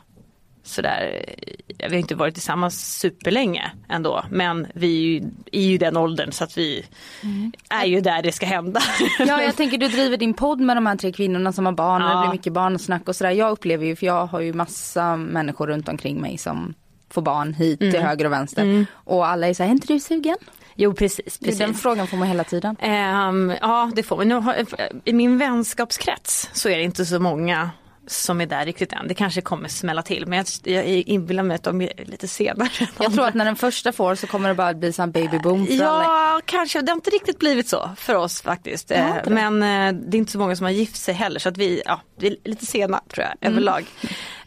[0.63, 1.25] sådär,
[1.67, 5.21] vi har inte varit tillsammans superlänge ändå men vi är
[5.59, 6.85] ju, ju den åldern så att vi
[7.23, 7.51] mm.
[7.69, 8.81] är ju där det ska hända.
[9.19, 12.01] Ja jag tänker du driver din podd med de här tre kvinnorna som har barn
[12.01, 12.07] ja.
[12.07, 13.31] det blir mycket barnsnack och sådär.
[13.31, 16.73] Jag upplever ju, för jag har ju massa människor runt omkring mig som
[17.09, 17.93] får barn hit mm.
[17.93, 18.85] till höger och vänster mm.
[18.93, 20.37] och alla är såhär, är inte du sugen?
[20.75, 21.37] Jo precis.
[21.39, 21.57] precis.
[21.57, 22.75] Den frågan får man hela tiden.
[22.81, 24.65] Um, ja det får man.
[25.05, 27.69] I min vänskapskrets så är det inte så många
[28.07, 29.07] som är där riktigt än.
[29.07, 32.69] Det kanske kommer smälla till men jag, jag inbillar mig att de är lite senare.
[32.99, 35.67] Jag tror att när den första får så kommer det bara bli som baby boom
[35.67, 36.41] för Ja alla.
[36.45, 38.89] kanske, det har inte riktigt blivit så för oss faktiskt.
[38.89, 41.57] Ja, men eh, det är inte så många som har gift sig heller så att
[41.57, 43.53] vi, ja, vi är lite sena tror jag mm.
[43.53, 43.85] överlag.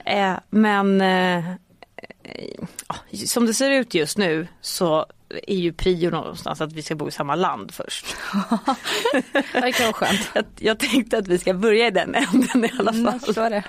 [0.05, 1.45] Eh, men eh,
[3.27, 7.09] som det ser ut just nu så är ju prio någonstans att vi ska bo
[7.09, 8.07] i samma land först.
[9.53, 10.21] det kan vara skönt.
[10.35, 13.37] Jag, jag, tänkte att vi ska börja i den änden i alla fall.
[13.37, 13.65] Mm, det.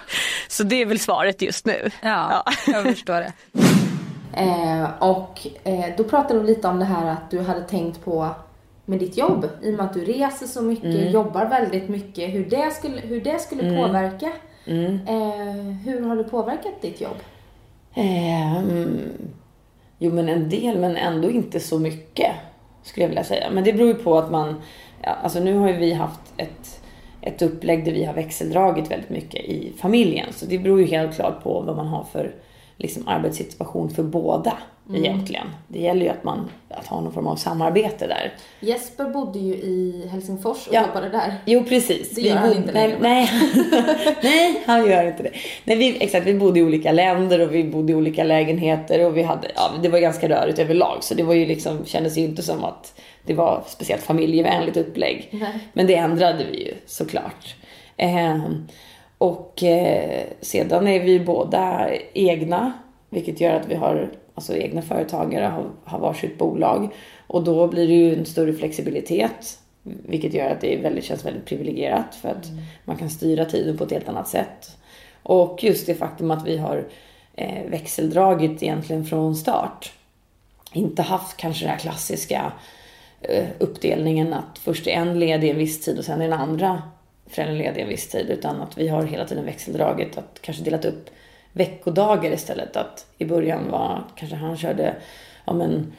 [0.47, 1.91] Så det är väl svaret just nu.
[2.01, 2.53] Ja, ja.
[2.73, 3.33] jag förstår det.
[4.33, 8.29] Eh, och eh, då pratade du lite om det här att du hade tänkt på
[8.85, 11.11] med ditt jobb i och med att du reser så mycket, mm.
[11.11, 13.75] jobbar väldigt mycket, hur det skulle, hur det skulle mm.
[13.75, 14.31] påverka.
[14.65, 14.93] Mm.
[15.07, 17.17] Eh, hur har det påverkat ditt jobb?
[19.99, 22.31] Jo, men en del, men ändå inte så mycket
[22.83, 23.49] skulle jag vilja säga.
[23.51, 24.61] Men det beror ju på att man,
[25.01, 26.81] ja, alltså nu har ju vi haft ett,
[27.21, 30.33] ett upplägg där vi har växeldragit väldigt mycket i familjen.
[30.33, 32.31] Så det beror ju helt klart på vad man har för
[32.79, 34.57] liksom, arbetssituation för båda
[34.89, 35.05] mm.
[35.05, 35.47] egentligen.
[35.67, 38.33] Det gäller ju att man att ha någon form av samarbete där.
[38.59, 40.87] Jesper bodde ju i Helsingfors och ja.
[40.87, 41.35] jobbade där.
[41.45, 42.15] Jo precis.
[42.15, 43.29] Det gör vi han inte nej, nej.
[44.23, 45.31] nej, han gör inte det.
[45.63, 49.17] Nej, vi, exakt, vi bodde i olika länder och vi bodde i olika lägenheter och
[49.17, 52.21] vi hade, ja, det var ganska rörigt överlag så det var ju liksom, kändes ju
[52.21, 55.29] inte som att det var speciellt familjevänligt upplägg.
[55.31, 55.59] Nej.
[55.73, 57.55] Men det ändrade vi ju såklart.
[57.97, 58.37] Eh,
[59.19, 62.73] och eh, sedan är vi båda egna,
[63.09, 66.89] vilket gör att vi har alltså egna företagare, har, har varsitt bolag.
[67.27, 71.25] Och då blir det ju en större flexibilitet, vilket gör att det är väldigt, känns
[71.25, 72.63] väldigt privilegierat för att mm.
[72.85, 74.77] man kan styra tiden på ett helt annat sätt.
[75.23, 76.87] Och just det faktum att vi har
[77.35, 79.91] eh, växeldragit egentligen från start.
[80.73, 82.51] Inte haft kanske den här klassiska
[83.21, 86.81] eh, uppdelningen att först är en ledig en viss tid och sen är den andra
[87.29, 88.29] föräldraledig en viss tid.
[88.29, 91.09] Utan att vi har hela tiden växeldragit, att kanske delat upp
[91.51, 92.77] veckodagar istället.
[92.77, 94.95] Att i början var kanske han körde
[95.45, 95.93] ja, men,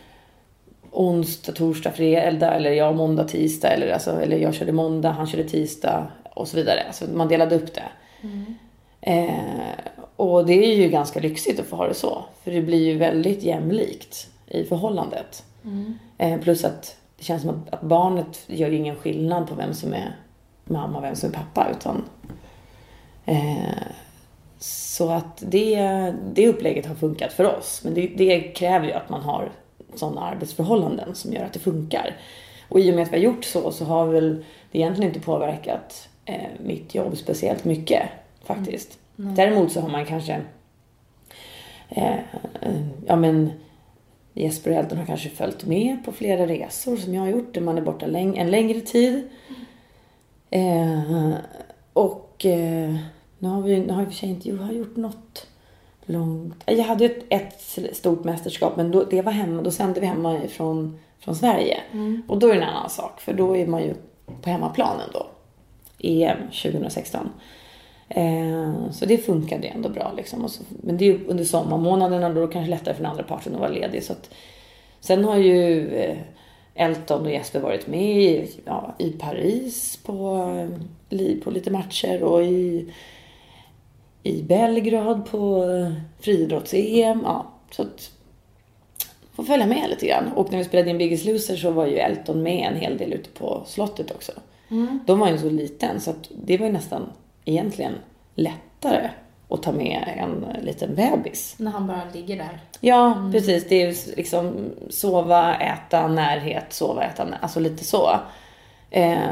[0.90, 5.45] onsdag, torsdag, fredag eller jag måndag, tisdag eller, alltså, eller jag körde måndag, han körde
[5.45, 6.85] tisdag och så vidare.
[6.87, 7.88] Alltså man delade upp det.
[8.23, 8.55] Mm.
[9.01, 9.75] Eh,
[10.16, 12.25] och det är ju ganska lyxigt att få ha det så.
[12.45, 15.45] För det blir ju väldigt jämlikt i förhållandet.
[15.64, 15.99] Mm.
[16.19, 19.95] Eh, plus att det känns som att, att, barnet gör ingen skillnad på vem som
[19.95, 20.16] är
[20.70, 21.68] mamma och vem som är pappa.
[21.70, 22.04] Utan,
[23.26, 23.83] eh,
[24.59, 25.76] så att det,
[26.35, 27.80] det upplägget har funkat för oss.
[27.85, 29.52] Men det, det kräver ju att man har
[29.94, 32.16] sådana arbetsförhållanden som gör att det funkar.
[32.68, 35.26] Och i och med att vi har gjort så så har väl det egentligen inte
[35.26, 38.02] påverkat eh, mitt jobb speciellt mycket
[38.44, 38.98] faktiskt.
[39.18, 39.35] Mm.
[39.35, 40.40] Däremot så har man kanske
[41.88, 42.18] eh,
[43.06, 43.50] ja men
[44.35, 47.61] Jesper och Elton har kanske följt med på flera resor som jag har gjort där
[47.61, 49.28] man är borta läng en längre tid.
[50.50, 51.34] Eh,
[51.92, 52.96] och eh,
[53.38, 55.46] nu har vi nu har vi för sig inte jag har gjort något
[56.06, 56.62] långt.
[56.66, 60.40] Jag hade ett, ett stort mästerskap men då, det var hemma, då sände vi hemma
[60.48, 61.80] från, från Sverige.
[61.92, 62.22] Mm.
[62.28, 63.94] Och då är det en annan sak för då är man ju
[64.42, 65.26] på hemmaplanen då.
[65.98, 67.30] EM 2016.
[68.08, 70.12] Eh, så det funkade ändå bra.
[70.16, 70.48] Liksom.
[70.48, 73.24] Så, men det är ju under sommarmånaderna då är det kanske lättare för den andra
[73.24, 74.04] parten att vara ledig.
[74.04, 74.30] Så att,
[75.00, 76.16] sen har ju eh,
[76.74, 80.46] Elton och Jesper varit med i, ja, i Paris på,
[81.44, 82.92] på lite matcher och i,
[84.22, 85.64] i Belgrad på
[86.20, 87.20] friidrotts-EM.
[87.24, 88.11] Ja, så att
[89.40, 90.33] får följa med lite grann.
[90.33, 93.12] Och när vi spelade in Biggest Loser så var ju Elton med en hel del
[93.12, 94.33] ute på slottet också.
[94.68, 95.00] Mm.
[95.06, 97.12] De var ju så liten så att det var ju nästan
[97.44, 97.92] egentligen
[98.35, 99.11] lättare
[99.50, 101.54] att ta med en liten bebis.
[101.58, 102.60] När han bara ligger där.
[102.80, 103.32] Ja, mm.
[103.32, 103.68] precis.
[103.68, 107.42] Det är liksom sova, äta, närhet, sova, äta, närhet.
[107.42, 108.10] Alltså lite så.
[108.90, 109.30] Eh,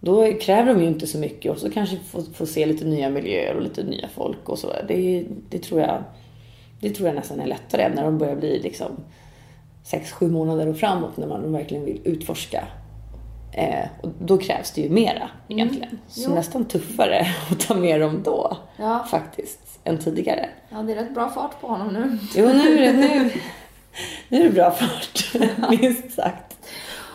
[0.00, 3.10] då kräver de ju inte så mycket och så kanske få, få se lite nya
[3.10, 4.72] miljöer och lite nya folk och så.
[4.88, 6.04] Det, det, tror jag,
[6.80, 8.90] det tror jag nästan är lättare när de börjar bli liksom
[9.84, 12.68] sex, sju månader och framåt när man verkligen vill utforska
[13.52, 15.88] Eh, och då krävs det ju mera egentligen.
[15.88, 16.00] Mm.
[16.08, 16.34] Så jo.
[16.34, 19.06] nästan tuffare att ta med dem då ja.
[19.10, 20.48] faktiskt än tidigare.
[20.68, 22.18] Ja, det är rätt bra fart på honom nu.
[22.34, 23.30] Jo, nu är det, nu,
[24.28, 25.34] nu är det bra fart,
[25.70, 26.56] minst sagt.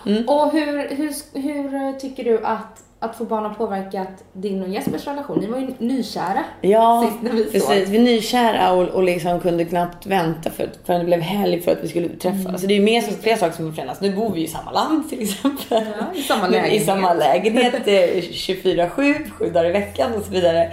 [0.05, 0.29] Mm.
[0.29, 5.07] Och hur, hur, hur tycker du att att få barn har påverkat din och Jespers
[5.07, 5.39] relation?
[5.39, 7.65] Ni var ju nykära ja, sist när vi precis.
[7.65, 7.75] såg.
[7.75, 11.71] Vi är nykära och, och liksom kunde knappt vänta för, förrän det blev helg för
[11.71, 12.39] att vi skulle träffas.
[12.39, 12.51] Mm.
[12.51, 14.01] Alltså det är ju mer som flera saker som förändras.
[14.01, 15.83] Nu bor vi i samma land till exempel.
[15.99, 16.81] Ja, I samma lägenhet.
[16.81, 20.71] I samma lägenhet 24-7, sju dagar i veckan och så vidare.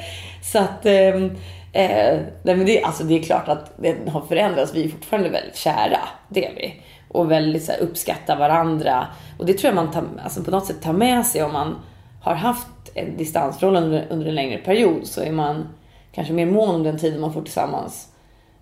[0.53, 1.25] Så att ehm,
[1.73, 4.75] eh, nej men det, alltså det är klart att det har förändrats.
[4.75, 6.83] Vi är fortfarande väldigt kära, det är vi.
[7.09, 9.07] Och väldigt så här, uppskattar varandra.
[9.39, 11.77] Och det tror jag man tar, alltså på något sätt tar med sig om man
[12.23, 15.69] har haft ett distansförhållande under en längre period så är man
[16.13, 18.09] kanske mer mån om den tiden man får tillsammans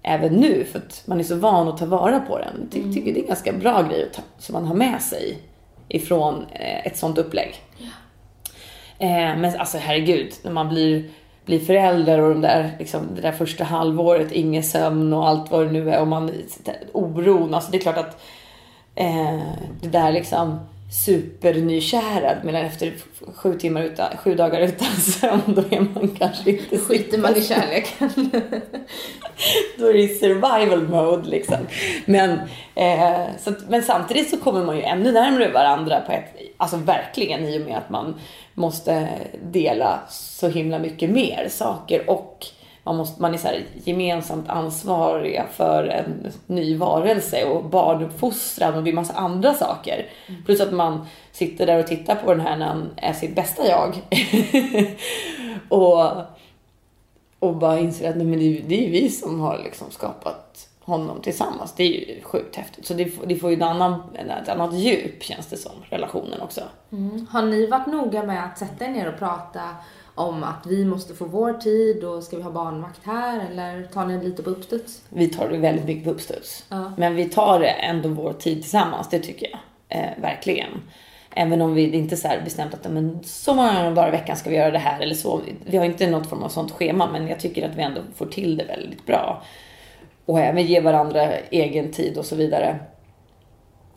[0.03, 2.68] även nu för att man är så van att ta vara på den.
[2.70, 2.94] Jag mm.
[2.94, 5.38] tycker det är en ganska bra grej att ta, som man har med sig
[5.88, 7.55] ifrån eh, ett sånt upplägg.
[7.79, 7.87] Ja.
[8.99, 11.11] Eh, men alltså herregud, när man blir,
[11.44, 15.66] blir förälder och de där, liksom, det där första halvåret, ingen sömn och allt vad
[15.66, 16.31] det nu är och man,
[16.92, 18.23] oron, alltså det är klart att
[18.94, 19.40] eh,
[19.81, 20.59] det där liksom
[20.90, 22.92] supernykärad medan efter
[23.35, 27.42] sju, timmar utan, sju dagar utan sömn då är man kanske inte Skiter man i
[27.42, 28.31] kärleken.
[29.79, 31.57] då är det survival mode liksom.
[32.05, 32.31] Men,
[32.74, 37.44] eh, så, men samtidigt så kommer man ju ännu närmare varandra på ett, alltså verkligen
[37.44, 38.20] i och med att man
[38.55, 39.09] måste
[39.42, 42.46] dela så himla mycket mer saker och
[42.85, 48.85] man, måste, man är så här gemensamt ansvariga för en ny varelse och barnuppfostran och
[48.85, 50.07] det är massa andra saker.
[50.27, 50.45] Mm.
[50.45, 53.66] Plus att man sitter där och tittar på den här när han är sitt bästa
[53.66, 54.01] jag.
[55.69, 56.12] och,
[57.38, 61.21] och bara inser att nej, men det, det är vi som har liksom skapat honom
[61.21, 61.75] tillsammans.
[61.77, 62.87] Det är ju sjukt häftigt.
[62.87, 66.61] Så det, det får ju ett annat, ett annat djup känns det som, relationen också.
[66.93, 67.27] Mm.
[67.31, 69.61] Har ni varit noga med att sätta er ner och prata
[70.21, 74.07] om att vi måste få vår tid och ska vi ha barnvakt här eller tar
[74.07, 75.03] ni lite på uppstuds?
[75.09, 76.65] Vi tar det väldigt mycket på uppstuds.
[76.69, 76.93] Ja.
[76.97, 79.61] Men vi tar ändå vår tid tillsammans, det tycker jag.
[79.89, 80.71] Eh, verkligen.
[81.35, 84.57] Även om vi inte är bestämt att men, så många dagar i veckan ska vi
[84.57, 85.41] göra det här eller så.
[85.67, 88.27] Vi har inte något form av sånt schema men jag tycker att vi ändå får
[88.27, 89.43] till det väldigt bra.
[90.27, 92.79] Och även ge varandra egen tid och så vidare.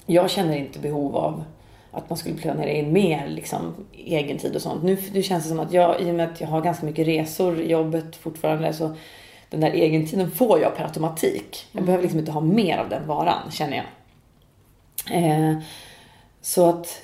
[0.06, 1.44] Jag känner inte behov av
[1.94, 4.84] att man skulle planera in mer liksom, egen tid och sånt.
[4.84, 7.08] Nu, nu känns det som att jag, i och med att jag har ganska mycket
[7.08, 8.96] resor jobbet fortfarande, så
[9.50, 11.68] den där egentiden får jag per automatik.
[11.72, 11.86] Jag mm.
[11.86, 13.86] behöver liksom inte ha mer av den varan, känner jag.
[15.12, 15.58] Eh,
[16.42, 17.02] så att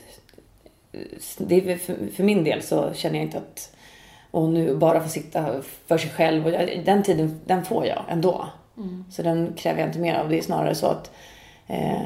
[1.38, 3.76] det för, för min del så känner jag inte att,
[4.32, 6.46] Och nu bara få sitta för sig själv.
[6.46, 8.46] Och jag, den tiden, den får jag ändå.
[9.12, 10.30] Så den kräver jag inte mer av.
[10.30, 11.12] Det är snarare så att
[11.68, 12.00] eh,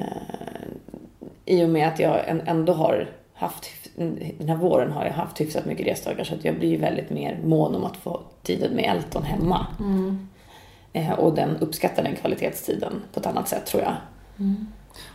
[1.46, 3.66] i och med att jag ändå har haft,
[4.38, 7.10] den här våren har jag haft hyfsat mycket resdagar så att jag blir ju väldigt
[7.10, 9.68] mer mån om att få tiden med Elton hemma.
[10.94, 13.94] Eh, och den uppskattar den kvalitetstiden på ett annat sätt tror jag.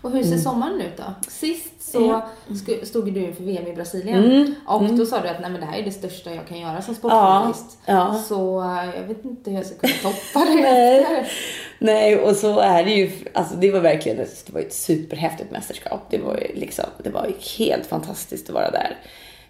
[0.03, 0.41] Och hur ser Mm.
[0.41, 1.05] sommaren ut då?
[1.31, 4.55] Sist så sk- stod du inför VM i Brasilien Mm.
[4.67, 6.83] och då sa du att Nej, men det här är det största jag kan göra
[6.83, 7.79] som sportjournalist.
[7.87, 8.14] Ja.
[8.29, 11.27] Så eh, jag vet inte hur jag ska kunna toppa det.
[11.79, 12.17] Nej.
[12.19, 16.01] Och så är det ju, alltså det var verkligen det var ett superhäftigt mästerskap.
[16.11, 18.97] Det var ju liksom, det var helt fantastiskt att vara där.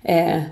[0.02, 0.42] Eh,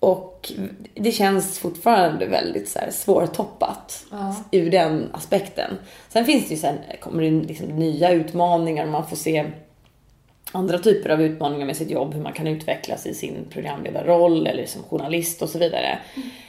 [0.00, 0.52] och
[0.94, 4.36] det känns fortfarande väldigt så här svårtoppat Ja.
[4.50, 5.78] ur den aspekten.
[6.08, 9.44] Sen finns det ju sen, kommer det liksom nya utmaningar, man får se
[10.52, 14.66] andra typer av utmaningar med sitt jobb, hur man kan utvecklas i sin programledarroll eller
[14.66, 15.98] som journalist och så vidare.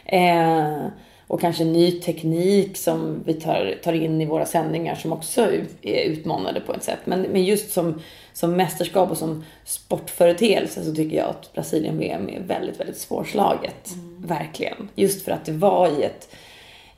[0.06, 0.86] Eh,
[1.28, 5.42] och kanske ny teknik som vi tar, tar in i våra sändningar som också
[5.82, 7.00] är utmanande på ett sätt.
[7.06, 8.02] Men, men just som,
[8.34, 13.90] som mästerskap och som sportföreteelse så tycker jag att Brasilien-VM är väldigt, väldigt svårslaget.
[14.18, 14.90] Verkligen.
[14.96, 16.36] Just för att det var i ett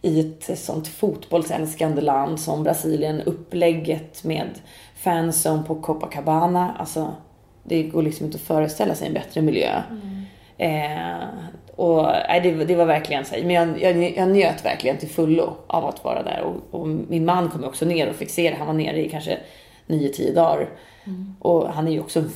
[0.02, 4.50] i ett sånt fotbollsälskande land som Brasilien, upplägget med
[4.96, 6.76] fanzone på Copacabana.
[6.80, 7.14] Alltså,
[7.64, 9.82] det går liksom inte att föreställa sig en bättre miljö.
[10.58, 11.28] Eh,
[11.80, 15.56] och nej, det, det var verkligen så men jag, jag, jag njöt verkligen till fullo
[15.68, 16.42] av att vara där.
[16.42, 18.56] Och, och min man kom också ner och fick se det.
[18.56, 19.38] Han var nere i kanske
[19.88, 20.70] 9-10 dagar.
[21.40, 22.32] Och han är ju också en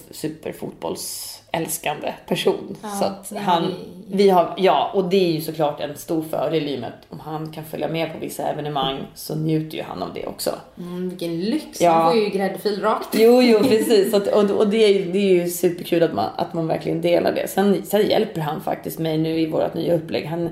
[1.54, 2.76] superfotbollsälskande person.
[2.84, 3.76] Ja, så att han, vi-
[4.16, 7.06] vi har, ja, och det är ju såklart en stor fördel i och med att
[7.13, 10.50] om han kan följa med på vissa evenemang så njuter ju han av det också.
[10.78, 11.94] Mm, vilken lyx, Ja.
[12.00, 13.10] man får ju gräddfil rakt.
[13.13, 14.13] Jo, jo, precis.
[14.13, 17.32] Att, och och det, är, det är ju superkul att man, att man verkligen delar
[17.34, 17.48] det.
[17.50, 20.26] Sen, sen hjälper han faktiskt mig nu i vårt nya upplägg.
[20.26, 20.50] Han,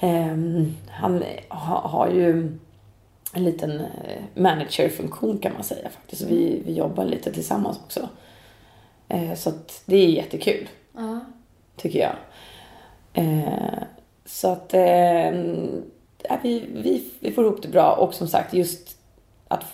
[0.00, 2.52] ehm, han ha, har ju
[3.32, 3.86] en liten eh,
[4.34, 6.22] managerfunktion kan man säga faktiskt.
[6.22, 8.08] Vi, vi jobbar lite tillsammans också.
[9.08, 11.20] Eh, så att det är jättekul Ja.
[11.76, 12.14] tycker jag.
[13.24, 13.82] Eh,
[14.24, 15.34] så att eh,
[16.22, 18.96] ja, vi, vi, vi får ihop det bra och som sagt just
[19.48, 19.64] att,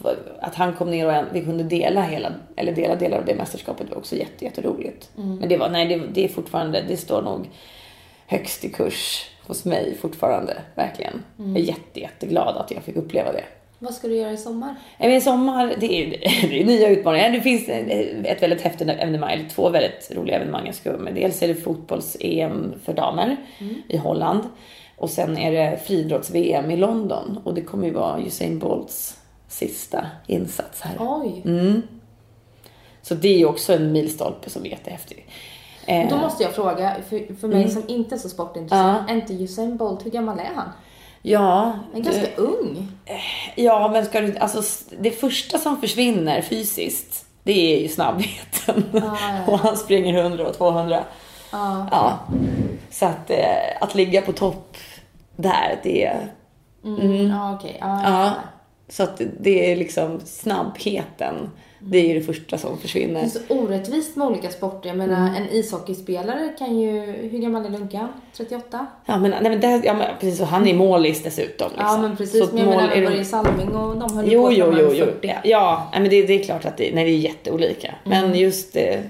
[0.40, 3.35] att han kom ner och en, vi kunde dela hela, eller dela delar av det
[3.35, 5.11] mästerskapet var också jätte, jätteroligt.
[5.14, 7.51] Men det var, nej det, det är fortfarande, det står nog
[8.27, 11.23] högst i kurs hos mig fortfarande, verkligen.
[11.37, 13.45] Jag är jätte, jätteglad att jag fick uppleva det.
[13.83, 14.75] Vad ska du göra i sommar?
[14.99, 16.11] Men i sommar, det är,
[16.49, 17.31] det är nya utmaningar.
[17.31, 17.68] Det finns
[18.25, 21.14] ett väldigt häftigt evenemang, eller två väldigt roliga evenemang jag ska med.
[21.14, 23.37] Dels är det fotbolls-EM för damer
[23.88, 24.40] i Holland.
[24.97, 27.38] Och sen är det friidrotts-VM i London.
[27.45, 29.18] Och det kommer ju vara Usain Bolts
[29.49, 30.97] sista insats här.
[31.01, 31.42] Oj.
[31.45, 31.83] Mm.
[33.03, 35.27] Så det är ju också en milstolpe som är jättehäftig.
[35.87, 39.35] Eh, Då måste jag fråga, för, för mig som inte är så sportintresserad, är inte
[39.35, 40.68] Usain Bolt, hur gammal är han?
[41.22, 42.88] Ja, Han är du- ganska ung.
[43.54, 44.62] Ja, men ska du, alltså,
[45.00, 48.85] det första som försvinner fysiskt, det är ju snabbheten.
[48.92, 49.38] ja, ja.
[49.52, 51.04] och han springer 100 och 200.
[51.52, 51.87] Ja.
[51.90, 52.18] Ja.
[52.90, 53.37] Så att, eh,
[53.80, 54.76] att ligga på topp
[55.37, 56.32] där, det är...
[56.85, 57.28] Mm.
[57.30, 57.76] Ja, okej.
[57.80, 58.32] Ja, jag Ja.
[58.88, 61.50] Så att det är liksom snabbheten.
[61.85, 63.23] Det är ju det första som Det försvinner.
[63.23, 64.88] är så orättvist med olika sporter.
[64.88, 67.01] Jag menar, en ishockeyspelare kan ju...
[67.31, 68.09] Hur gammal är Lunkan?
[68.37, 68.87] 38?
[69.07, 70.40] Ja, men, nej, men, det, ja, men precis.
[70.40, 71.68] Och han är målis dessutom.
[71.71, 71.87] Liksom.
[71.87, 72.40] Ja, men precis.
[72.49, 75.05] Så men jag mål menar, Börje Salming och de höll Jo, på jo, jo, jo.
[75.05, 75.35] var 40.
[75.45, 77.95] Ja, men det, det är klart att det, nej, det är jätteolika.
[78.05, 78.21] Mm.
[78.31, 79.01] Men just, eh,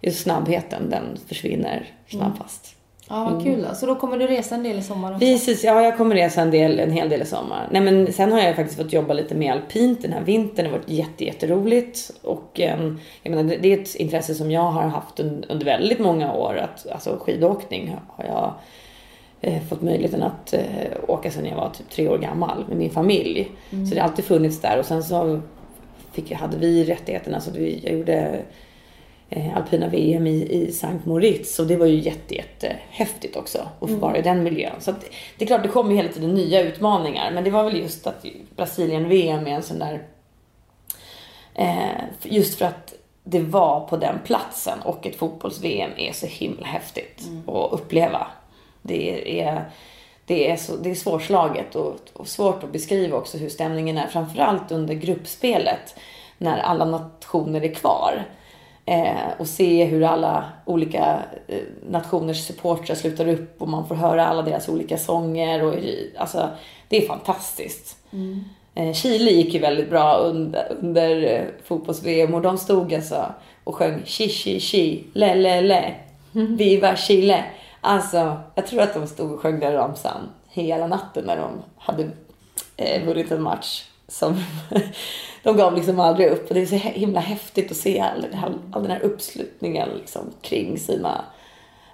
[0.00, 2.74] just snabbheten, den försvinner snabbast.
[3.10, 3.74] Ja, vad kul då.
[3.74, 5.18] Så då kommer du resa en del i sommar också?
[5.18, 7.68] Precis, ja jag kommer resa en, del, en hel del i sommar.
[7.70, 10.64] Nej men sen har jag faktiskt fått jobba lite med alpint den här vintern.
[10.64, 12.10] Det har varit jätte, jätteroligt.
[12.22, 12.92] Och eh,
[13.22, 16.56] jag menar, det- är ett intresse som jag har haft un, under väldigt många år.
[16.56, 18.54] Att, alltså skidåkning har jag
[19.40, 20.60] eh, fått möjligheten att eh,
[21.08, 23.48] åka sedan jag var typ tre år gammal med min familj.
[23.70, 25.40] Så det har alltid funnits där och sen så
[26.12, 28.38] fick, hade vi rättigheterna så att vi, jag gjorde
[29.54, 33.88] alpina VM i, i Sankt Moritz och det var ju jätte, jätte häftigt också att
[33.90, 34.80] få vara i den miljön.
[34.80, 35.04] Så att,
[35.38, 38.06] det är klart, det kommer ju hela tiden nya utmaningar men det var väl just
[38.06, 38.24] att
[38.56, 40.02] Brasilien-VM är en sån där
[41.54, 46.66] eh, just för att det var på den platsen och ett fotbolls-VM är så himla
[46.66, 48.26] häftigt att uppleva.
[48.82, 49.70] Det är,
[50.24, 54.06] det är, så, det är svårslaget och, och svårt att beskriva också hur stämningen är.
[54.06, 55.94] Framförallt under gruppspelet
[56.38, 58.24] när alla nationer är kvar.
[58.88, 61.58] Eh, och se hur alla olika eh,
[61.90, 65.64] nationers supportrar slutar upp och man får höra alla deras olika sånger.
[65.64, 65.74] Och,
[66.16, 66.48] alltså,
[66.88, 67.96] det är fantastiskt.
[68.74, 73.32] Eh, Chile gick ju väldigt bra under, under eh, fotbolls-VM och de stod alltså
[73.64, 75.94] och sjöng chi chi chi, le le le,
[76.32, 77.44] viva Chile.
[77.80, 82.10] Alltså, jag tror att de stod och sjöng den ramsan hela natten när de hade
[82.76, 83.84] eh, vunnit en match.
[84.08, 84.40] Som
[85.42, 86.48] de gav liksom aldrig upp.
[86.48, 90.22] Och det är så himla häftigt att se all, all, all den här uppslutningen liksom,
[90.40, 91.24] kring sina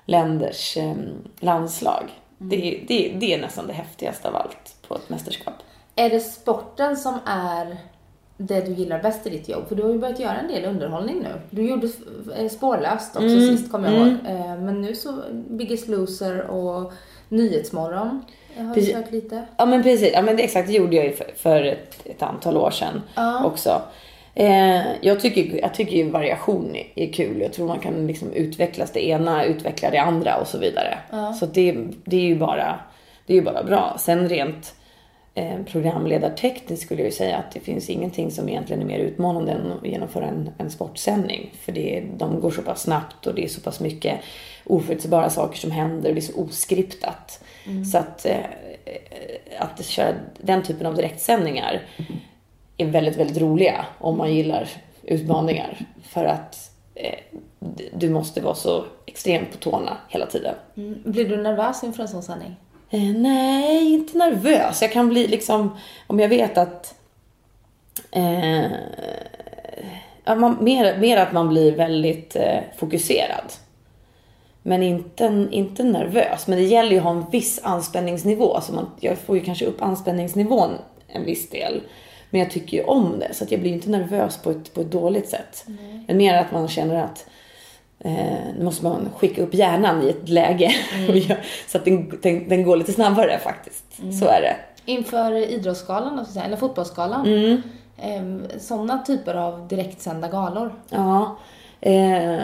[0.07, 0.95] länders eh,
[1.41, 2.03] landslag.
[2.41, 2.51] Mm.
[2.51, 5.55] Det, det, det är nästan det häftigaste av allt på ett mästerskap.
[5.97, 7.77] Är det sporten som är
[8.37, 9.69] det du gillar bäst i ditt jobb?
[9.69, 11.41] För du har ju börjat göra en del underhållning nu.
[11.51, 11.89] Du gjorde
[12.37, 13.57] eh, Spårlöst också mm.
[13.57, 14.19] sist kommer jag ihåg.
[14.27, 14.27] Mm.
[14.27, 16.93] Eh, men nu så Biggest Loser och
[17.29, 18.25] Nyhetsmorgon
[18.57, 18.97] jag har precis.
[19.11, 19.43] lite.
[19.57, 22.23] Ja men precis, ja men det, exakt det gjorde jag ju för, för ett, ett,
[22.23, 23.45] antal år sedan ja.
[23.45, 23.83] också.
[24.35, 27.41] Eh, jag, tycker, jag tycker ju variation är kul.
[27.41, 30.99] Jag tror man kan liksom utvecklas det ena, utveckla det andra och så vidare.
[31.11, 31.33] Ja.
[31.33, 32.79] Så det, det är ju bara,
[33.27, 33.97] det är ju bara bra.
[33.99, 34.75] Sen rent
[35.66, 39.72] programledartekniskt skulle jag ju säga att det finns ingenting som egentligen är mer utmanande än
[39.72, 41.53] att genomföra en, en sportsändning.
[41.61, 44.20] För det, de går så pass snabbt och det är så pass mycket
[44.64, 47.45] oförutsägbara saker som händer och det är så oskriptat.
[47.66, 47.85] Mm.
[47.85, 48.37] Så att, eh,
[49.59, 51.82] att köra den typen av direktsändningar
[52.76, 54.68] är väldigt, väldigt roliga om man gillar
[55.03, 55.78] utmaningar.
[56.03, 57.18] För att eh,
[57.93, 60.55] du måste vara så extremt på tårna hela tiden.
[60.76, 61.03] Mm.
[61.05, 62.57] Blir du nervös inför en sån sändning?
[62.91, 64.82] Eh, nej, inte nervös.
[64.82, 65.76] Jag kan bli liksom,
[66.07, 66.95] om jag vet att
[68.11, 68.70] eh,
[70.37, 73.53] man, mer, mer att man blir väldigt eh, fokuserad.
[74.62, 76.47] Men inte, inte nervös.
[76.47, 78.61] Men det gäller ju att ha en viss anspänningsnivå.
[78.61, 80.70] Så man, jag får ju kanske upp anspänningsnivån
[81.09, 81.82] en viss del.
[82.30, 83.35] Men jag tycker ju om det.
[83.35, 85.64] Så att jag blir inte nervös på ett, på ett dåligt sätt.
[85.66, 86.05] Mm.
[86.07, 87.26] Men mer att man känner att
[88.05, 90.75] eh, nu måste man skicka upp hjärnan i ett läge.
[90.95, 91.23] Mm.
[91.69, 93.85] så att den, den, den, går lite snabbare faktiskt.
[93.99, 94.13] Mm.
[94.13, 94.57] Så är det.
[94.85, 97.27] Inför Idrottsgalan, eller Fotbollsgalan.
[97.27, 97.63] Mm.
[97.97, 100.73] Eh, sådana typer av direktsända galor.
[100.89, 101.37] Ja.
[101.81, 102.43] Eh,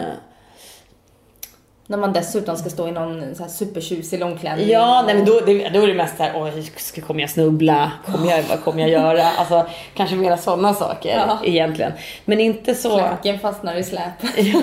[1.91, 4.69] när man dessutom ska stå i någon så här supertjusig långklänning.
[4.69, 7.91] Ja, nej, men då, det, då är det mest såhär, oj, kommer jag snubbla?
[8.05, 9.23] Kommer jag, vad kommer jag göra?
[9.37, 11.39] Alltså, kanske mera sådana saker ja.
[11.43, 11.91] egentligen.
[12.25, 12.97] Men inte så...
[12.97, 14.13] Klacken fastnar i släp.
[14.37, 14.61] ja.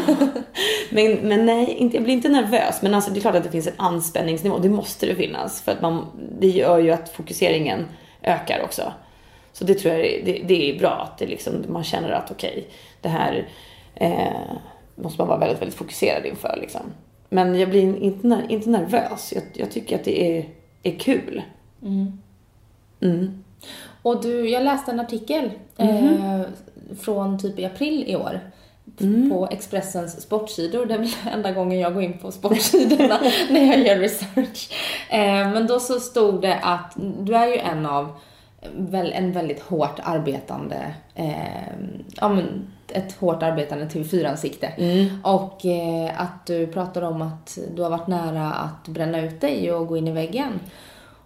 [0.91, 2.83] men, men nej, inte, jag blir inte nervös.
[2.83, 4.59] Men alltså, det är klart att det finns en anspänningsnivå.
[4.59, 5.63] Det måste det finnas.
[5.63, 6.07] För att man,
[6.41, 7.87] det gör ju att fokuseringen
[8.23, 8.93] ökar också.
[9.53, 12.51] Så det tror jag det, det är bra att det liksom, man känner att okej,
[12.51, 12.65] okay,
[13.01, 13.49] det här
[13.95, 14.53] eh,
[14.95, 16.59] måste man vara väldigt, väldigt fokuserad inför.
[16.61, 16.93] Liksom.
[17.29, 19.33] Men jag blir inte, inte nervös.
[19.35, 20.49] Jag, jag tycker att det är,
[20.83, 21.43] är kul.
[21.83, 22.19] Mm.
[23.01, 23.45] Mm.
[24.03, 26.07] Och du, jag läste en artikel mm.
[26.07, 26.47] eh,
[27.01, 28.41] från typ i april i år
[29.01, 29.31] mm.
[29.31, 30.87] på Expressens sportsidor.
[30.87, 33.21] Det är väl enda gången jag går in på sportsidorna
[33.51, 34.71] när jag gör research.
[35.11, 38.19] Eh, men då så stod det att du är ju en av
[39.13, 41.73] en väldigt hårt arbetande eh,
[42.17, 44.67] ja, men, ett hårt arbetande TV4-ansikte.
[44.67, 45.07] Mm.
[45.25, 49.73] Och eh, att du pratar om att du har varit nära att bränna ut dig
[49.73, 50.61] och gå in i väggen.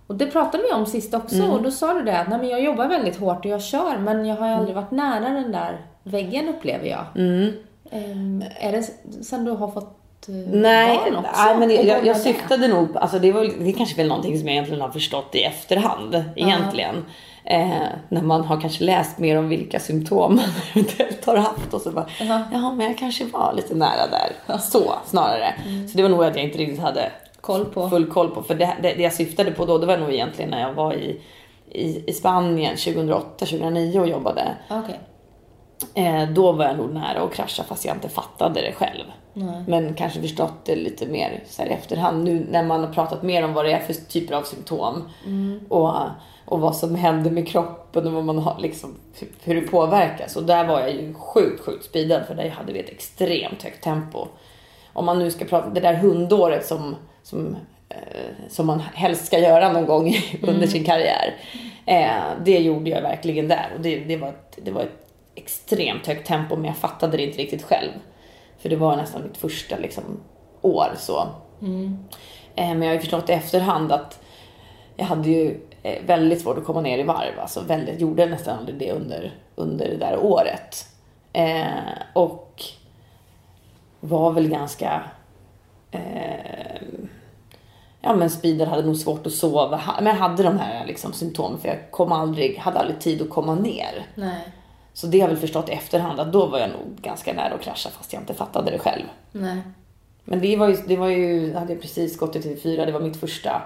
[0.06, 1.50] Och det pratade vi om sist också mm.
[1.50, 3.98] och då sa du det att Nej, men jag jobbar väldigt hårt och jag kör
[3.98, 7.04] men jag har aldrig varit nära den där väggen upplever jag.
[7.16, 7.52] Mm.
[7.92, 8.82] Um, är det
[9.24, 11.00] sen du har fått eh, Nej,
[11.36, 14.38] nej men jag, jag, jag syftade nog, alltså det, var, det är kanske väl någonting
[14.38, 16.94] som jag egentligen har förstått i efterhand egentligen.
[16.96, 17.02] Uh.
[17.44, 21.80] Eh, när man har kanske läst mer om vilka symptom man eventuellt har haft och
[21.80, 22.44] så bara, uh -huh.
[22.52, 24.58] ja men jag kanske var lite nära där.
[24.58, 25.54] Så snarare.
[25.66, 25.88] Mm.
[25.88, 27.90] Så det var nog att jag inte riktigt hade koll på.
[27.90, 28.42] full koll på.
[28.42, 30.94] För det, det, det jag syftade på då, det var nog egentligen när jag var
[30.94, 31.20] i,
[31.70, 34.56] i, i Spanien 2008-2009 och jobbade.
[34.70, 34.96] Okay.
[35.94, 39.04] Eh, då var jag nog nära att krascha fast jag inte fattade det själv.
[39.34, 39.64] Nej.
[39.66, 43.44] Men kanske förstått det lite mer så i efterhand nu när man har pratat mer
[43.44, 45.08] om vad det är för typer av symptom.
[45.26, 45.60] Mm.
[45.68, 45.94] Och
[46.52, 48.94] och vad som händer med kroppen och vad man har, liksom,
[49.44, 50.36] hur det påverkas.
[50.36, 53.84] Och där var jag ju sjukt, sjukt speedad för där hade vi ett extremt högt
[53.84, 54.26] tempo.
[54.92, 57.56] Om man nu ska prata, det där hundåret som, som,
[57.88, 57.96] eh,
[58.48, 60.68] som man helst ska göra någon gång under mm.
[60.68, 61.34] sin karriär.
[61.86, 66.06] Eh, det gjorde jag verkligen där och det, det, var ett, det var ett extremt
[66.06, 67.90] högt tempo men jag fattade det inte riktigt själv.
[68.58, 70.04] För det var nästan mitt första liksom,
[70.62, 71.26] år så.
[71.62, 71.98] Mm.
[72.56, 74.18] Eh, men jag har ju förstått i efterhand att
[74.96, 77.40] jag hade ju eh, väldigt svårt att komma ner i varv.
[77.40, 80.86] Alltså väldigt, gjorde nästan aldrig det under, under det där året.
[81.32, 81.66] Eh,
[82.12, 82.62] och
[84.00, 85.02] var väl ganska
[85.90, 86.82] eh,
[88.00, 89.80] ja men speeder hade nog svårt att sova.
[89.96, 93.30] Men jag hade de här liksom, symptomen för jag kom aldrig, hade aldrig tid att
[93.30, 94.06] komma ner.
[94.14, 94.52] Nej.
[94.92, 97.54] Så det har jag väl förstått i efterhand att då var jag nog ganska nära
[97.54, 99.04] att krascha fast jag inte fattade det själv.
[99.32, 99.62] Nej.
[100.24, 103.00] Men det var ju, det var ju, hade jag precis gått till TV4, det var
[103.00, 103.62] mitt första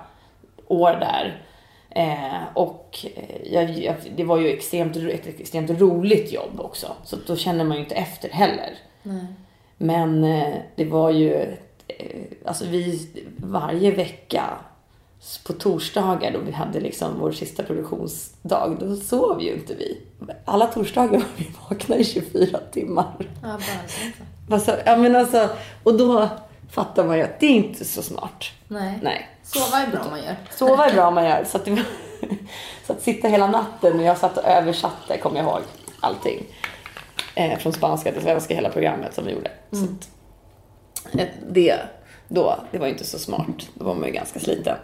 [0.66, 1.42] år där.
[1.96, 6.86] Eh, och eh, jag, jag, det var ju extremt, ett extremt roligt jobb också.
[7.04, 8.78] Så då känner man ju inte efter heller.
[9.02, 9.26] Nej.
[9.76, 11.34] Men eh, det var ju
[11.88, 14.44] eh, alltså vi varje vecka
[15.46, 20.00] på torsdagar då vi hade liksom vår sista produktionsdag, då sov ju inte vi.
[20.44, 23.14] Alla torsdagar var vi vakna i 24 timmar.
[23.42, 24.54] Ja, bara så.
[24.54, 25.48] Alltså, ja, men alltså,
[25.82, 26.28] och då
[26.70, 28.44] fattar man ju att det är inte så smart.
[28.68, 28.98] Nej.
[29.02, 29.28] Nej.
[29.46, 30.36] Sova är bra man gör.
[30.50, 31.44] Sova är bra man gör.
[31.44, 31.84] Så att, det
[32.86, 35.62] så att sitta hela natten och jag satt och översatte, kommer jag ihåg,
[36.00, 36.46] allting.
[37.34, 39.50] Eh, från spanska till svenska, hela programmet som vi gjorde.
[39.70, 40.08] Så att,
[41.20, 41.80] eh, det,
[42.28, 43.68] då, det var ju inte så smart.
[43.74, 44.76] Då var man ju ganska sliten.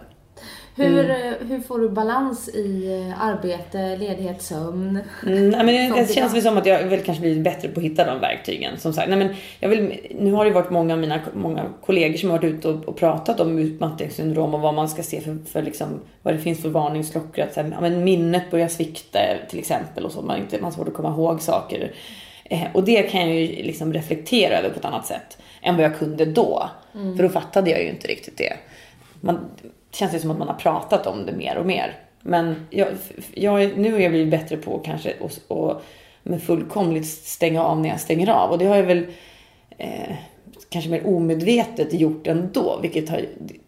[0.74, 1.16] Hur, eh,
[1.48, 4.98] hur får du balans i eh, arbete, ledighet, sömn?
[5.26, 5.66] Mm, nej, men
[5.96, 8.20] det, det känns väl som att jag vill kanske bli bättre på att hitta de
[8.20, 8.78] verktygen.
[8.78, 12.16] Som sagt, nej, men jag vill, nu har det varit många av mina många kollegor
[12.16, 15.38] som har varit ute och, och pratat om utmattningssyndrom och vad man ska se för,
[15.52, 17.44] för liksom, vad det finns för varningsklockor.
[17.44, 19.18] Att så här, ja, men minnet börjar svikta
[19.50, 20.22] till exempel och så.
[20.22, 21.92] Man, inte, man har svårt att komma ihåg saker.
[22.44, 25.84] Eh, och det kan jag ju liksom reflektera över på ett annat sätt än vad
[25.84, 26.70] jag kunde då.
[26.92, 28.52] För då fattade jag ju inte riktigt det.
[29.20, 29.38] Man,
[29.92, 31.96] det känns ju som att man har pratat om det mer och mer.
[32.20, 32.88] Men jag,
[33.34, 35.82] jag, nu har jag blivit bättre på kanske och, och
[36.22, 38.50] med fullkomligt stänga av när jag stänger av.
[38.50, 39.06] Och det har jag väl
[39.78, 40.14] eh,
[40.68, 42.78] kanske mer omedvetet gjort ändå.
[42.82, 43.20] Vilket har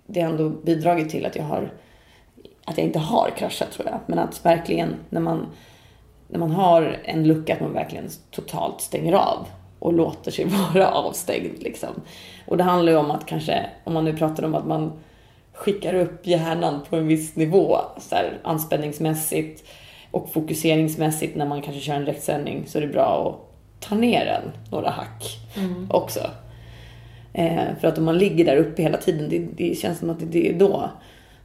[0.06, 1.72] det har ändå bidragit till att jag har
[2.64, 3.98] att jag inte har kraschat tror jag.
[4.06, 5.46] Men att verkligen när man,
[6.28, 9.46] när man har en lucka att man verkligen totalt stänger av
[9.78, 10.44] och låter sig
[10.74, 11.62] vara avstängd.
[11.62, 11.88] Liksom.
[12.46, 14.92] Och det handlar ju om att kanske, om man nu pratar om att man
[15.54, 19.64] skickar upp hjärnan på en viss nivå, så här, anspänningsmässigt
[20.10, 24.24] och fokuseringsmässigt när man kanske kör en direktsändning så är det bra att ta ner
[24.24, 25.38] den några hack
[25.90, 26.30] också.
[27.32, 30.20] Eh, för att om man ligger där uppe hela tiden, det, det känns som att
[30.20, 30.90] det, det är då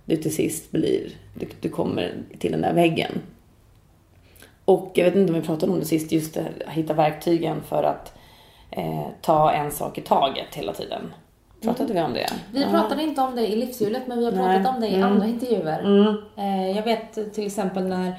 [0.06, 3.12] du till sist blir, du, du kommer till den där väggen.
[4.66, 7.62] Och jag vet inte om vi pratade om det sist, just det, att hitta verktygen
[7.62, 8.14] för att
[8.72, 11.14] eh, ta en sak i taget hela tiden.
[11.62, 12.28] Pratade vi om det?
[12.54, 14.74] Vi pratade inte om det i livshjulet men vi har pratat Nej.
[14.76, 15.12] om det i Mm.
[15.12, 15.80] andra intervjuer.
[15.80, 16.16] Mm.
[16.38, 18.14] Eh, Jag vet till exempel när,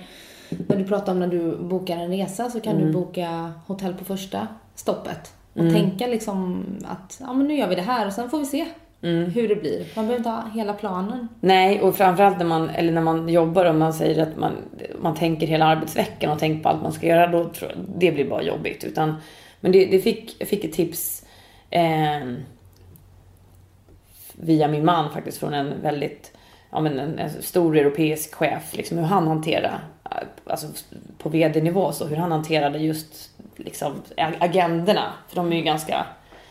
[0.69, 2.87] när du pratar om när du bokar en resa så kan Mm.
[2.87, 5.33] du boka hotell på första stoppet.
[5.53, 8.45] Och tänka liksom att ja, men nu gör vi det här och sen får vi
[8.45, 8.67] se
[9.03, 9.31] Mm.
[9.31, 9.79] hur det blir.
[9.97, 11.29] Man behöver inte ha hela planen.
[11.41, 14.53] Nej, och framförallt när man, eller när man jobbar och man säger att man,
[15.03, 18.13] man tänker hela arbetsveckan och tänker på allt man ska göra, då tror jag det
[18.13, 18.85] blir bara jobbigt.
[18.85, 19.15] Utan,
[19.61, 21.25] men det, det fick, jag fick ett tips
[21.71, 21.81] eh,
[24.43, 26.33] via min man faktiskt från en väldigt
[26.71, 29.81] ja, men en, en stor europeisk chef, liksom hur han hanterar,
[30.47, 30.67] alltså
[31.19, 36.07] på vd-nivå, så hur han hanterade just liksom ag- agendorna, för de är ju ganska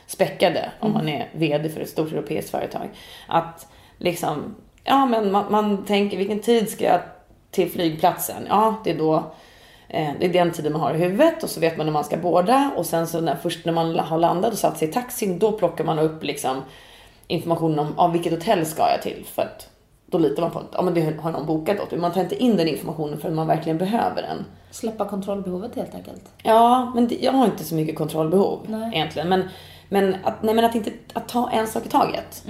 [0.08, 2.90] späckade om man är vd för ett stort europeiskt företag.
[3.28, 3.68] Att
[3.98, 7.02] liksom, ja men man, man tänker vilken tid ska jag
[7.52, 8.46] till flygplatsen?
[8.50, 9.16] Ja, det är då
[9.88, 12.04] eh, det är den tiden man har i huvudet och så vet man när man
[12.04, 14.92] ska båda och sen så när, först när man har landat och satt sig i
[14.92, 16.64] taxin då plockar man upp liksom
[17.30, 19.70] information om ah, vilket hotell ska jag till för att
[20.06, 22.00] då litar man på att ah, men det har någon bokat åt.
[22.00, 24.46] Man tar inte in den informationen förrän man verkligen behöver den.
[24.72, 26.24] Släppa kontrollbehovet helt enkelt.
[26.44, 28.92] Ja, men det, jag har inte så mycket kontrollbehov Nej.
[28.94, 29.30] egentligen.
[29.30, 29.44] Men,
[29.90, 32.44] men, att, nej, men att inte att ta en sak i taget.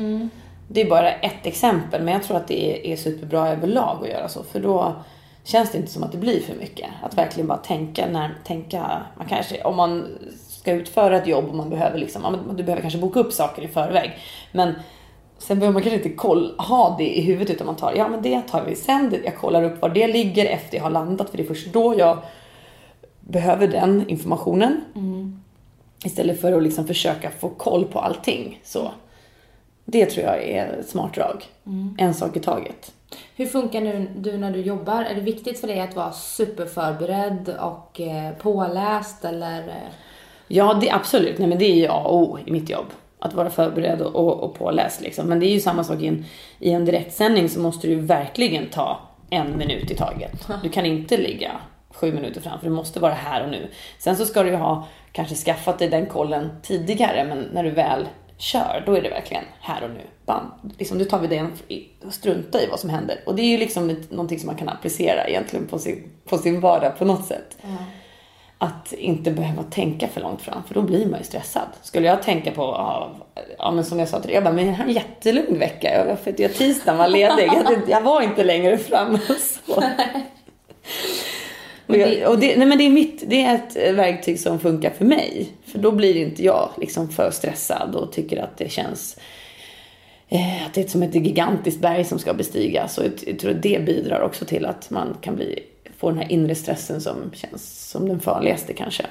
[0.67, 4.09] Det är bara ett exempel, men jag tror att det är, är superbra överlag att
[4.09, 4.43] göra så.
[4.43, 4.95] För då
[5.43, 6.89] känns det inte som att det blir för mycket.
[7.03, 10.07] Att verkligen bara tänka, när, tänka man kanske, om man
[10.59, 13.67] ska utföra ett jobb och man behöver liksom, du behöver kanske boka upp saker i
[13.67, 14.17] förväg.
[14.51, 14.73] Men
[15.37, 18.21] sen behöver man kanske inte koll, ha det i huvudet utan man tar, ja men
[18.21, 19.15] det tar vi sen.
[19.25, 21.95] Jag kollar upp var det ligger efter jag har landat för det är först då
[21.97, 22.17] jag
[23.19, 24.81] behöver den informationen.
[26.05, 28.61] Istället för att liksom försöka få koll på allting.
[28.63, 28.91] Så.
[29.85, 31.43] Det tror jag är ett smart drag.
[31.97, 32.91] En sak i taget.
[33.35, 35.03] Hur funkar nu du när du jobbar?
[35.03, 39.89] Är det viktigt för dig att vara superförberedd och eh, påläst eller?
[40.51, 41.37] Ja, det, absolut.
[41.37, 42.85] Nej, men det är ju A och O i mitt jobb.
[43.19, 45.01] Att vara förberedd och, och, och påläst.
[45.01, 45.27] Liksom.
[45.27, 46.25] Men det är ju samma sak i en,
[46.59, 50.47] i en direktsändning så måste du ju verkligen ta en minut i taget.
[50.63, 51.51] Du kan inte ligga
[51.89, 53.67] sju minuter fram för du måste vara här och nu.
[53.99, 57.69] Sen så ska du ju ha kanske skaffat dig den kollen tidigare men när du
[57.69, 60.01] väl kör då är det verkligen här och nu.
[60.25, 60.51] Bam.
[60.77, 61.47] Liksom, nu tar vi det
[62.05, 63.19] och strunta i vad som händer.
[63.25, 66.37] Och det är ju liksom ett, någonting som man kan applicera egentligen på sin, på
[66.37, 67.57] sin vardag på något sätt.
[68.61, 71.67] Att inte behöva tänka för långt fram, för då blir man ju stressad.
[71.81, 73.11] Skulle jag tänka på, ja,
[73.57, 76.05] ja men som jag sa till dig, jag bara, men jag har en jättelugn vecka.
[76.07, 77.49] Jag, för att jag tisdagen var ledig.
[77.53, 79.13] Jag, jag var inte längre fram.
[79.13, 79.19] och
[79.65, 79.83] Så.
[81.89, 84.89] Och jag, och det, nej men det, är mitt, det är ett verktyg som funkar
[84.89, 85.49] för mig.
[85.65, 89.17] För då blir inte jag liksom för stressad och tycker att det känns
[90.29, 92.97] eh, att det är som ett gigantiskt berg som ska bestigas.
[92.97, 95.63] Och jag, jag tror att det bidrar också till att man kan bli,
[95.99, 99.05] få den här inre stressen som känns som den farligaste kanske.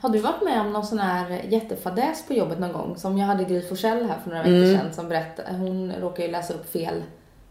[0.00, 2.96] Har du varit med om någon sån här jättefadäs på jobbet någon gång?
[2.96, 4.78] Som jag hade Gry Forssell här för några veckor Mm.
[4.78, 7.02] sedan som berättade, hon råkade ju läsa upp fel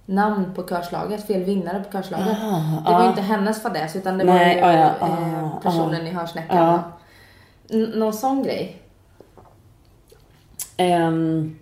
[0.05, 2.37] namn på körslaget, fel vinnare på körslaget.
[2.41, 3.09] Ah, det var ju ah.
[3.09, 6.79] inte hennes fadäs utan det Nej, var ju ja, eh, ah, personen i hörsnäckan.
[7.69, 8.81] N- någon sån grej?
[10.77, 11.59] Um,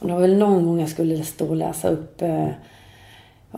[0.00, 2.48] det var väl någon gång jag skulle stå och läsa upp eh,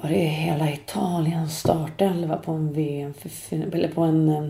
[0.03, 3.15] var det hela Italiens startelva på en VM
[3.51, 4.49] eller på en eh,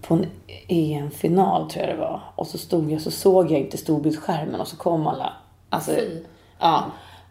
[0.00, 0.26] på en
[0.68, 2.20] EM-final tror jag det var.
[2.34, 5.32] Och så stod jag så såg jag inte storbildsskärmen och så kom alla.
[5.68, 6.22] Alltså, Fy.
[6.58, 6.84] ja.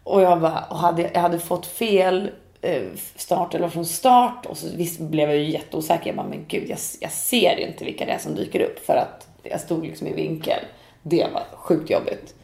[0.04, 2.30] Och jag bara, och hade, jag hade fått fel
[2.60, 2.82] eh,
[3.16, 6.06] start eller från start och så visst blev jag ju jätteosäker.
[6.06, 8.96] Jag bara, men gud jag, jag ser inte vilka det är som dyker upp för
[8.96, 10.64] att jag stod liksom i vinkel.
[11.02, 12.34] Det var sjukt jobbigt.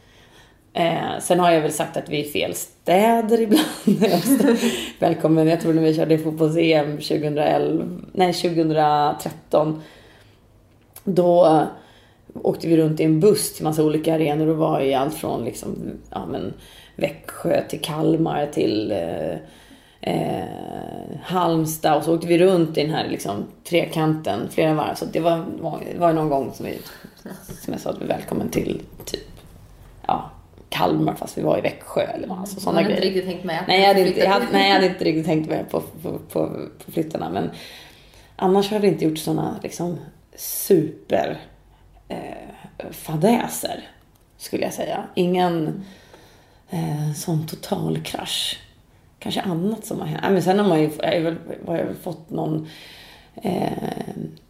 [0.73, 3.67] Eh, sen har jag väl sagt att vi är fel städer ibland.
[4.99, 9.81] Välkommen, jag tror när vi körde fotbolls-EM 2011, nej 2013.
[11.03, 11.67] Då
[12.33, 15.45] åkte vi runt i en buss till massa olika arenor och var i allt från
[15.45, 16.53] liksom, ja, men,
[16.95, 19.35] Växjö till Kalmar till eh,
[20.01, 20.47] eh,
[21.23, 24.95] Halmstad och så åkte vi runt i den här liksom, trekanten flera varv.
[24.95, 26.79] Så det var, var, var någon gång som, vi,
[27.63, 29.27] som jag sa att vi välkommen till typ
[30.07, 30.31] ja,
[30.69, 33.15] Kalmar fast vi var i Växjö eller vad, alltså, sådana hade inte grejer.
[33.15, 35.49] riktigt tänkt med Nej jag, hade inte, jag, hade, nej, jag hade inte riktigt tänkt
[35.49, 37.29] med på, på, på, på flyttarna.
[37.29, 37.49] Men
[38.35, 39.97] annars har vi inte gjort sådana liksom,
[40.35, 41.37] super
[42.07, 43.87] eh, fadäser,
[44.37, 45.03] skulle jag säga.
[45.15, 45.85] Ingen
[46.69, 48.59] eh, sån total krasch.
[49.19, 50.19] Kanske annat som har hänt.
[50.23, 52.67] Ja, Men sen har man ju, jag har väl, har jag väl fått någon
[53.35, 53.71] eh,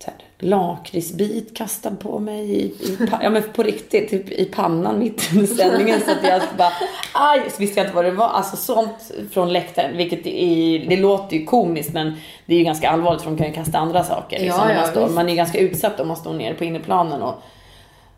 [0.05, 5.29] här, lakritsbit kastad på mig i, i, ja, men på riktigt, typ i pannan mitt
[5.33, 6.01] under sändningen.
[6.05, 6.71] Så att jag bara,
[7.13, 8.27] aj, så visste jag inte vad det var.
[8.27, 12.13] Alltså sånt från läktaren, vilket är, det låter ju komiskt men
[12.45, 14.39] det är ju ganska allvarligt för de kan ju kasta andra saker.
[14.39, 15.03] Liksom, Ja, ja, man, står.
[15.03, 15.15] visst.
[15.15, 17.21] man är ganska utsatt om man står nere på innerplanen.
[17.21, 17.35] Och,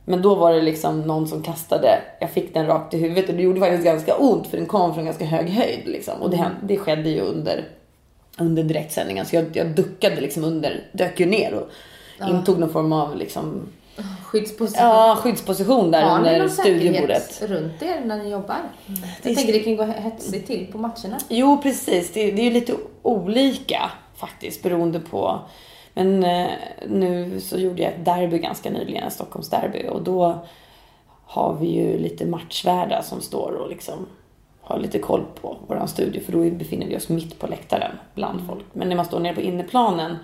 [0.06, 3.36] men då var det liksom någon som kastade, jag fick den rakt i huvudet och
[3.36, 5.82] det gjorde faktiskt ganska ont för den kom från ganska hög höjd.
[5.86, 6.22] Liksom.
[6.22, 6.52] Och det, Mm.
[6.64, 7.64] det skedde ju under,
[8.40, 11.70] under direktsändningen så jag, jag duckade liksom under, dök ju ner och
[12.30, 13.68] intog någon form av liksom,
[14.26, 14.88] Skyddsposition.
[14.88, 17.42] ja, skyddsposition där Har under studiebordet.
[17.42, 18.58] runt er när ni jobbar?
[19.22, 21.18] Det Jag tänker det kan gå hetsigt till på matcherna.
[21.30, 22.14] Jo, precis.
[22.14, 25.40] Det, det är ju lite olika faktiskt beroende på.
[25.94, 26.48] Men eh,
[26.88, 29.88] nu så gjorde jag ett derby ganska nyligen, ett Stockholmsderby.
[29.90, 30.46] Och då
[31.26, 34.06] har vi ju lite matchvärdar som står och liksom
[34.62, 36.22] har lite koll på våran studio.
[36.26, 38.64] För då befinner vi oss mitt på läktaren bland folk.
[38.74, 40.16] Men när man står nere på innerplanen.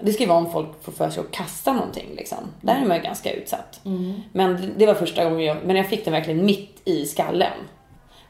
[0.00, 2.38] Det ska ju vara om folk får för sig att kasta någonting liksom.
[2.60, 3.80] Där är man ju ganska utsatt.
[4.32, 7.52] Men det, var första gången jag, men jag fick den verkligen mitt i skallen.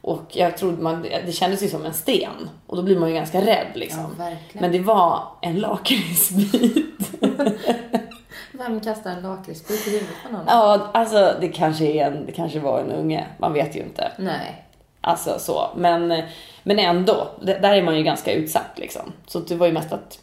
[0.01, 2.51] Och jag trodde man, det kändes ju som en sten.
[2.67, 4.15] Och då blir man ju ganska rädd liksom.
[4.19, 4.31] Ja.
[4.53, 7.11] Men det var en lakritsbit.
[8.53, 10.45] Vem kastar en lakritsbit i huvudet på någon?
[10.49, 13.27] ja, alltså det kanske, är en, det kanske var en unge.
[13.39, 14.13] Man vet ju inte.
[14.19, 14.65] Nej.
[15.01, 15.71] Alltså så.
[15.77, 16.23] Men,
[16.63, 19.13] men ändå, där är man ju ganska utsatt liksom.
[19.27, 20.19] Så det var ju mest att,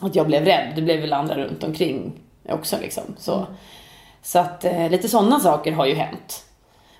[0.00, 0.72] att jag blev rädd.
[0.76, 2.12] Det blev väl andra runt omkring
[2.48, 3.04] också liksom.
[3.18, 3.46] Så,
[4.22, 6.44] så att eh, lite sådana saker har ju hänt.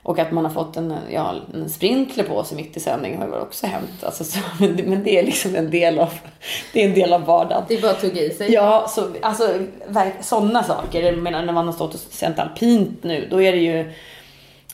[0.03, 3.27] Och att man har fått en, ja, en sprinkler på sig mitt i sändning har
[3.27, 4.05] ju också hänt.
[4.05, 6.13] Alltså, så, men, det, men det är liksom en del av,
[6.73, 7.65] det är en del av vardagen.
[7.69, 8.53] Det är bara att tugga i sig.
[8.53, 9.59] Ja, så, alltså
[10.21, 11.03] sådana saker.
[11.03, 13.81] Jag menar när man har stått och sänt alpint nu, då är det ju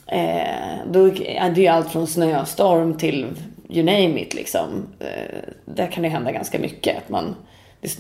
[0.07, 3.27] eh, då är det ju allt från snöstorm till
[3.69, 4.87] you name it liksom.
[5.01, 6.97] Eh, där kan det hända ganska mycket.
[6.97, 7.37] Att man,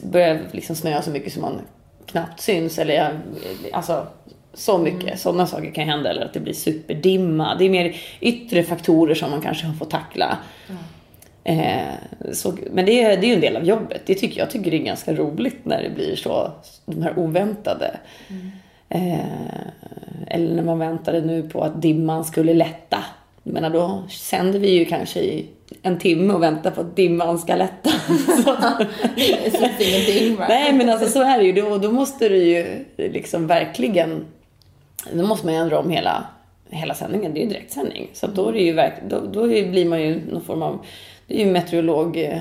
[0.02, 1.60] det börjar liksom snöa så mycket som man
[2.06, 2.78] knappt syns.
[2.78, 3.20] Eller
[3.72, 4.06] alltså
[4.54, 5.20] så mycket.
[5.20, 6.10] Sådana saker kan hända.
[6.10, 7.54] Eller att det blir superdimma.
[7.54, 10.38] Det är mer yttre faktorer som man kanske har fått tackla.
[11.44, 11.94] Eh,
[12.32, 14.02] så, men det är, det är ju en del av jobbet.
[14.06, 16.52] Det tycker jag tycker det är ganska roligt när det blir så,
[16.86, 17.96] de här oväntade.
[18.88, 19.18] Eh,
[20.26, 23.04] eller när man väntade nu på att dimman skulle lätta.
[23.46, 25.46] Jag menar, då sänder vi ju kanske i
[25.82, 27.90] en timme och väntar på att dimman ska lätta.
[29.16, 30.46] Det syns ingenting va?
[30.48, 31.52] nej men alltså så är det ju.
[31.52, 34.24] Då, då måste du ju liksom verkligen,
[35.12, 36.26] då måste man ju ändra om hela,
[36.70, 37.34] hela sändningen.
[37.34, 38.10] Det är ju direktsändning.
[38.12, 40.86] Så då, är det ju verk, då, då blir man ju någon form av,
[41.26, 42.40] det är ju meteorolog, eh,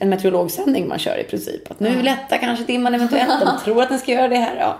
[0.00, 1.70] en meteorologsändning man kör i princip.
[1.70, 4.56] Att nu lättar kanske dimman eventuellt, de tror att den ska göra det här.
[4.56, 4.78] Ja.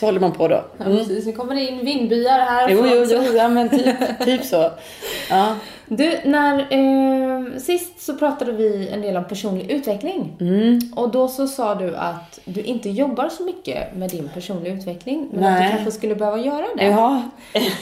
[0.00, 0.64] Så håller man på då.
[0.78, 1.26] Ja, precis.
[1.26, 2.68] Nu kommer det in vindbyar här.
[2.68, 4.70] Jo, jo, jo, ja men typ, typ så.
[5.30, 5.54] Ja.
[5.86, 10.36] Du, när, eh, sist så pratade vi en del om personlig utveckling.
[10.40, 10.80] Mm.
[10.96, 15.28] Och då så sa du att du inte jobbar så mycket med din personliga utveckling.
[15.32, 15.68] Men att Nej.
[15.68, 16.84] du kanske skulle behöva göra det.
[16.84, 17.22] Ja.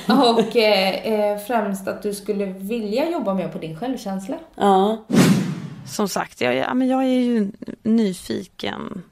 [0.34, 4.36] Och eh, eh, främst att du skulle vilja jobba mer på din självkänsla.
[4.54, 5.04] ja.
[5.86, 7.50] Som sagt, jag, ja, men jag är ju
[7.82, 9.02] nyfiken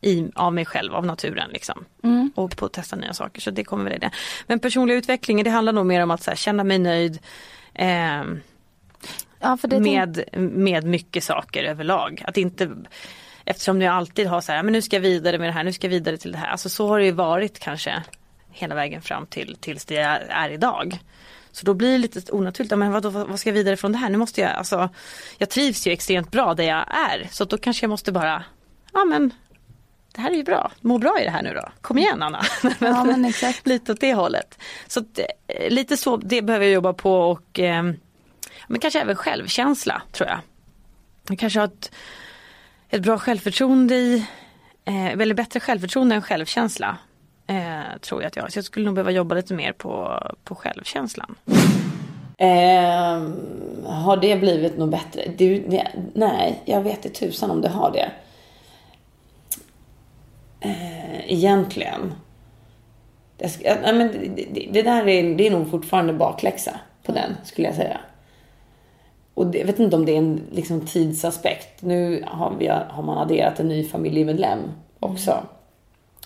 [0.00, 1.84] i, av mig själv, av naturen liksom.
[2.04, 2.32] Mm.
[2.34, 4.10] Och på att testa nya saker, så det kommer väl det.
[4.46, 7.18] Men personliga utvecklingen, det handlar nog mer om att här, känna mig nöjd.
[7.74, 8.22] Eh,
[9.40, 12.22] Ja, med, med mycket saker överlag.
[12.24, 12.70] Att inte,
[13.44, 15.72] eftersom jag alltid har så här, men nu ska jag vidare med det här, nu
[15.72, 16.48] ska jag vidare till det här.
[16.48, 18.02] Alltså så har det ju varit kanske
[18.50, 20.98] hela vägen fram till tills det är, idag.
[21.52, 24.10] Så då blir det lite onaturligt, men vad, vad ska jag vidare från det här?
[24.10, 24.88] Nu måste jag, alltså,
[25.38, 27.28] jag trivs ju extremt bra där jag är.
[27.30, 28.44] Så då kanske jag måste bara,
[28.92, 29.30] ja men
[30.16, 31.68] det här är ju bra, må bra i det här nu då.
[31.80, 32.42] Kom igen Anna.
[32.78, 33.66] Ja, men exakt.
[33.66, 34.58] lite åt det hållet.
[34.86, 37.82] Så att, eh, lite så, det behöver jag jobba på och eh,
[38.68, 40.38] men kanske även självkänsla tror jag.
[41.28, 41.92] Jag kanske har ett,
[42.88, 44.26] ett bra självförtroende i,
[44.84, 46.96] eh, väldigt bättre självförtroende än självkänsla.
[47.46, 48.50] Eh, tror jag att jag har.
[48.50, 51.34] Så jag skulle nog behöva jobba lite mer på, på självkänslan.
[52.38, 53.34] Ehm,
[53.86, 55.22] har det blivit något bättre?
[55.36, 55.80] Du,
[56.14, 58.10] nej, jag vet inte tusan om det har det.
[60.70, 62.14] Eh, egentligen.
[63.38, 67.12] Det, ska- nej, men det, det, det där är, det är nog fortfarande bakläxa på
[67.12, 68.00] den, skulle jag säga.
[69.34, 71.82] Och det, jag vet inte om det är en liksom, tidsaspekt.
[71.82, 74.58] Nu har, vi, har man adderat en ny familjemedlem
[75.00, 75.42] också.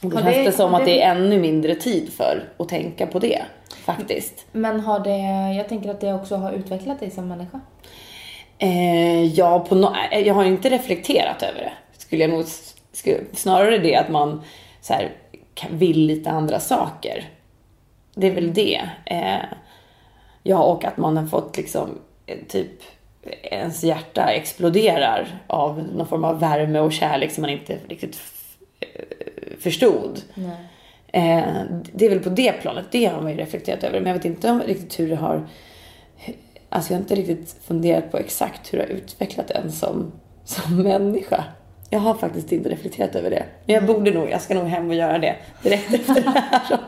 [0.03, 2.13] Och då Har känns det- det som har att det- det är ännu mindre tid
[2.13, 3.43] för att tänka på det,
[3.85, 4.47] faktiskt.
[4.53, 5.19] Men har det,
[5.57, 7.61] jag tänker att det också har utvecklat dig som människa.
[8.59, 11.73] Eh, ja, på no eh, jag har inte reflekterat över det.
[11.99, 12.45] Skulle jag nog
[13.33, 14.43] snarare det att man
[14.81, 15.13] så här,
[15.71, 17.29] vill lite andra saker.
[18.15, 18.91] Det är väl det.
[19.05, 19.45] Eh,
[20.43, 22.83] ja, och att man har fått liksom eh, typ
[23.43, 28.21] ens hjärta exploderar av någon form av värme och kärlek som man inte riktigt
[28.81, 30.21] eh, förstod.
[30.35, 30.67] Nej.
[31.93, 34.01] Det är väl på det planet, det har man ju reflekterat över.
[34.01, 35.49] Men jag vet inte om riktigt hur det har...
[36.69, 40.13] Alltså jag har inte riktigt funderat på exakt hur det har utvecklat en som,
[40.45, 41.45] som människa.
[41.91, 43.45] Jag har faktiskt inte reflekterat över det.
[43.67, 46.79] Men jag borde nog, jag ska nog hem och göra det direkt efter det här.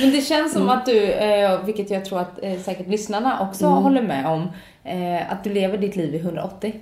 [0.00, 0.68] Men det känns Mm.
[0.68, 3.78] som att du, eh, vilket jag tror att eh, säkert lyssnarna också Mm.
[3.82, 4.48] håller med om,
[4.84, 6.74] eh, att du lever ditt liv i 180.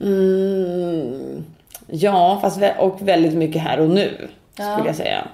[0.00, 1.44] Mm,
[1.86, 4.28] ja, fast och väldigt mycket här och nu,
[4.58, 4.72] Ja.
[4.72, 5.28] skulle jag säga.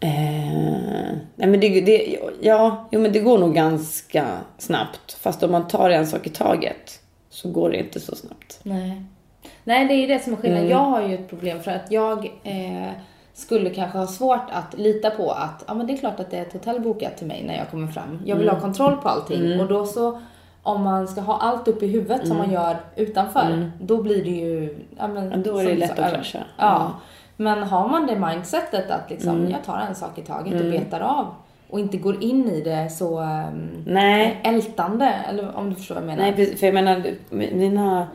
[0.00, 4.26] Eh, nej men det, det, ja, jo, men det går nog ganska
[4.58, 5.12] snabbt.
[5.12, 8.60] Fast om man tar en sak i taget så går det inte så snabbt.
[8.62, 9.02] Nej.
[9.64, 10.64] Nej, det är det som är skillnaden.
[10.66, 10.78] Mm.
[10.78, 12.90] Jag har ju ett problem för att jag eh,
[13.34, 16.36] skulle kanske ha svårt att lita på att ja, men det är klart att det
[16.36, 18.22] är ett hotell bokat till mig när jag kommer fram.
[18.24, 18.54] Jag vill Mm.
[18.56, 20.20] ha kontroll på allting och då så
[20.62, 24.30] om man ska ha allt upp i huvudet som man gör utanför, då blir det
[24.30, 24.78] ju...
[24.98, 25.42] Ja, men, Mm.
[25.44, 26.38] Ja, då är det lätt att ja, krascha.
[26.58, 26.92] Ja.
[27.36, 29.50] Men har man det mindsetet att liksom, Mm.
[29.50, 31.26] jag tar en sak i taget och betar av
[31.70, 34.40] och inte går in i det så um, Nej.
[34.44, 36.32] ältande, eller om du förstår vad jag menar.
[36.36, 38.06] Nej, för jag menar, mina,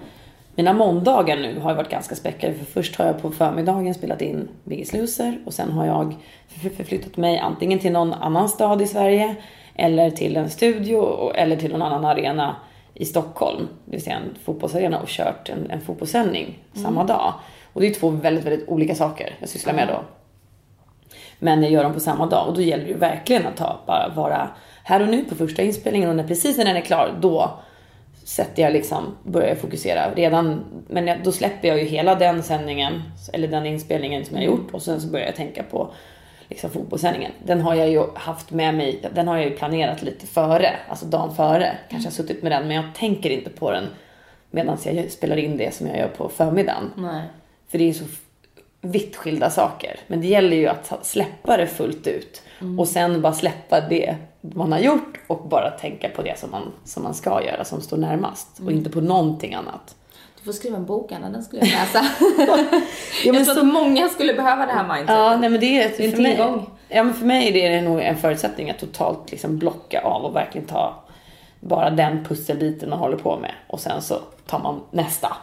[0.55, 2.53] mina måndagar nu har ju varit ganska späckade.
[2.53, 6.15] För först har jag på förmiddagen spelat in Biggest Loser och sen har jag
[6.47, 9.35] för- förflyttat mig antingen till någon annan stad i Sverige
[9.75, 12.55] eller till en studio eller till någon annan arena
[12.93, 17.33] i Stockholm, det vill säga en fotbollsarena och kört en, en fotbollssändning samma dag.
[17.73, 20.03] Och det är två väldigt, väldigt olika saker jag sysslar med då.
[21.39, 23.79] Men jag gör dem på samma dag och då gäller det ju verkligen att ta,
[23.87, 24.49] bara vara
[24.83, 27.59] här och nu på första inspelningen och när precis när den är klar, då
[28.23, 32.43] sätter jag liksom, börjar jag fokusera redan, men jag, då släpper jag ju hela den
[32.43, 33.03] sändningen,
[33.33, 35.93] eller den inspelningen som jag gjort och sen så börjar jag tänka på
[36.49, 37.31] liksom fotbollssändningen.
[37.45, 41.05] Den har jag ju haft med mig, den har jag ju planerat lite före, alltså
[41.05, 41.77] dagen före.
[41.89, 43.85] Kanske har suttit med den, men jag tänker inte på den
[44.51, 46.91] medan jag spelar in det som jag gör på förmiddagen.
[46.95, 47.21] Nej.
[47.71, 48.05] För det är så
[48.81, 49.99] vitt skilda saker.
[50.07, 52.41] Men det gäller ju att släppa det fullt ut.
[52.79, 56.71] Och sen bara släppa det man har gjort och bara tänka på det som man,
[56.85, 58.47] som man ska göra, som står närmast.
[58.65, 59.95] Och inte på någonting annat.
[60.39, 61.99] Du får skriva en bok Anna, den skulle jag läsa.
[63.25, 65.15] Ja, jag tror så, att många skulle behöva det här mindsetet.
[65.15, 66.69] ja, nej, men det är, Det är en för mig, tillgång.
[66.89, 70.35] Ja, men för mig är det nog en förutsättning att totalt liksom blocka av och
[70.35, 71.03] verkligen ta
[71.59, 73.51] bara den pusselbiten man håller på med.
[73.67, 75.37] Och sen så tar man nästa.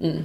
[0.00, 0.24] Mm.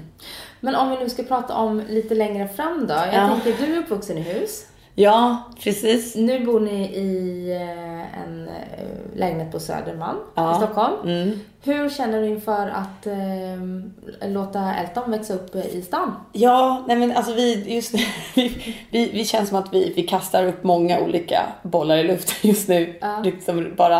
[0.59, 2.93] Men om vi nu ska prata om lite längre fram då.
[2.93, 3.39] Jag Ja.
[3.43, 4.65] tänker, du är uppvuxen i hus.
[4.99, 6.15] Ja, precis.
[6.15, 10.51] Nu bor ni i eh, en eh, lägenhet på Södermalm Ja.
[10.51, 10.93] i Stockholm.
[11.03, 11.39] Mm.
[11.63, 16.15] Hur känner du inför att eh, låta Elton växa upp i stan?
[16.33, 17.99] Ja, nej men alltså vi, just nu,
[18.35, 22.49] vi, vi, vi känns som att vi, vi kastar upp många olika bollar i luften
[22.49, 22.97] just nu.
[23.01, 23.21] Ja.
[23.23, 23.97] Liksom bara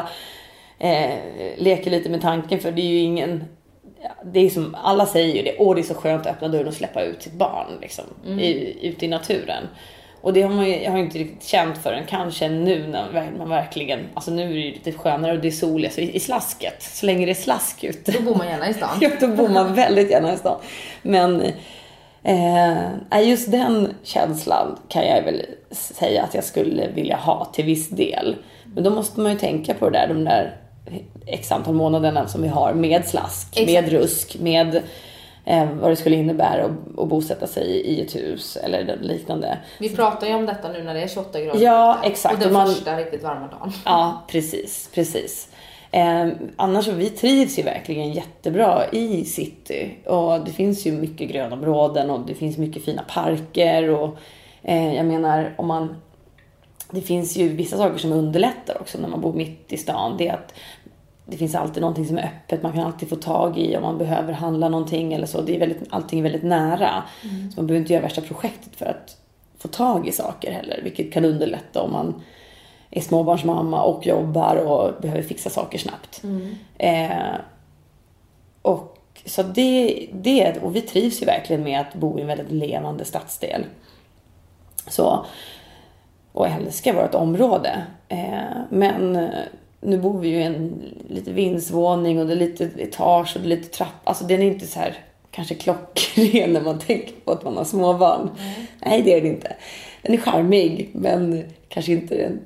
[0.80, 1.14] eh,
[1.58, 3.44] leker lite med tanken för det är ju ingen,
[4.24, 6.68] det är som, alla säger ju det, åh det är så skönt att öppna dörren
[6.68, 8.06] och släppa ut sitt barn liksom,
[8.40, 9.64] i, ute i naturen.
[10.22, 13.50] Och det har man ju, jag har inte riktigt känt förrän kanske nu när man
[13.50, 16.20] verkligen, alltså nu är det ju lite skönare och det är soligt, så i, i
[16.20, 18.12] slasket, så länge det är slask ute.
[18.12, 18.90] Då bor man gärna i stan.
[19.02, 20.60] ja, då bor man väldigt gärna i stan.
[21.02, 21.44] Men
[22.24, 27.90] eh, just den känslan kan jag väl säga att jag skulle vilja ha till viss
[27.90, 28.36] del.
[28.66, 30.56] Men då måste man ju tänka på det där, de där
[31.26, 33.72] x antal månaderna som vi har med slask, Exakt.
[33.72, 34.82] med rusk, med
[35.46, 39.58] eh, vad det skulle innebära att, att bosätta sig i ett hus eller liknande.
[39.80, 42.36] Vi pratar ju om detta nu när det är 28 grader Ja, exakt.
[42.36, 43.74] Och den man, första riktigt varma dagen.
[43.86, 45.50] Ja, precis, precis.
[45.92, 51.30] Eh, annars så vi trivs ju verkligen jättebra i city och det finns ju mycket
[51.30, 54.18] grönområden och det finns mycket fina parker och
[54.64, 55.96] eh, jag menar om man
[56.92, 60.18] det finns ju vissa saker som underlättar också när man bor mitt i stan.
[60.18, 60.54] Det är att
[61.26, 63.98] det finns alltid någonting som är öppet, man kan alltid få tag i om man
[63.98, 65.42] behöver handla någonting eller så.
[65.42, 67.04] Det är väldigt, allting är väldigt nära.
[67.24, 67.52] Mm.
[67.52, 69.18] Så man behöver inte göra värsta projektet för att
[69.58, 72.22] få tag i saker heller, vilket kan underlätta om man
[72.90, 76.24] är småbarnsmamma och jobbar och behöver fixa saker snabbt.
[76.24, 76.56] Mm.
[76.78, 77.36] Eh,
[78.62, 82.52] och så det, det, och vi trivs ju verkligen med att bo i en väldigt
[82.52, 83.66] levande stadsdel.
[84.88, 85.26] Så,
[86.38, 87.84] och älskar vårt område.
[88.10, 89.30] Eh, men
[89.82, 93.48] nu bor vi ju i en lite vindsvåning och det är lite etage och det
[93.48, 94.10] är lite trappa.
[94.10, 94.98] Alltså den är inte så här
[95.32, 98.22] kanske klockren när man tänker på att man har småbarn.
[98.22, 98.54] Mm.
[98.86, 99.56] Nej, det är det inte.
[100.02, 102.40] Den är charmig, men kanske inte den,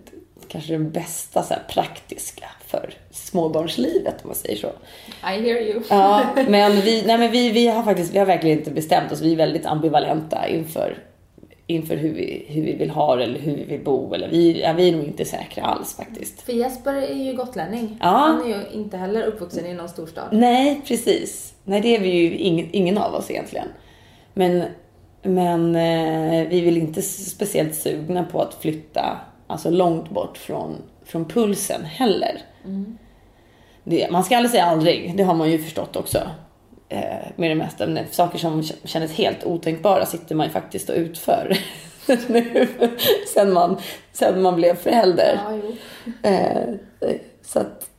[0.48, 4.68] kanske den bästa så praktiska för småbarnslivet om man säger så.
[4.68, 5.82] I hear you.
[5.90, 9.22] ja, men vi, nej, men vi, vi har faktiskt, vi har verkligen inte bestämt oss.
[9.22, 10.98] Vi är väldigt ambivalenta inför
[11.72, 14.14] inför hur vi, hur vi vill ha det eller hur vi vill bo.
[14.14, 16.42] Eller vi, ja, vi är nog inte säkra alls faktiskt.
[16.42, 17.98] För Jesper är ju gotlänning.
[18.02, 18.08] Ja.
[18.08, 20.28] Han är ju inte heller uppvuxen i någon storstad.
[20.32, 21.54] Nej, precis.
[21.64, 23.68] Nej, det är vi ju ingen, ingen av oss egentligen.
[24.34, 24.64] Men,
[25.22, 31.26] men eh, vi vill inte speciellt sugna på att flytta alltså långt bort från, från
[31.26, 32.42] pulsen heller.
[32.66, 32.98] Mm.
[33.84, 36.20] Det, man ska aldrig säga aldrig, det har man ju förstått också
[37.36, 37.88] med det mesta.
[37.88, 41.58] Men saker som kändes helt otänkbara sitter man ju faktiskt och utför
[42.28, 42.68] nu.
[43.34, 43.78] sen, man,
[44.14, 45.40] sen man blev förälder.
[45.46, 46.70] Ja, eh,
[47.42, 47.90] så att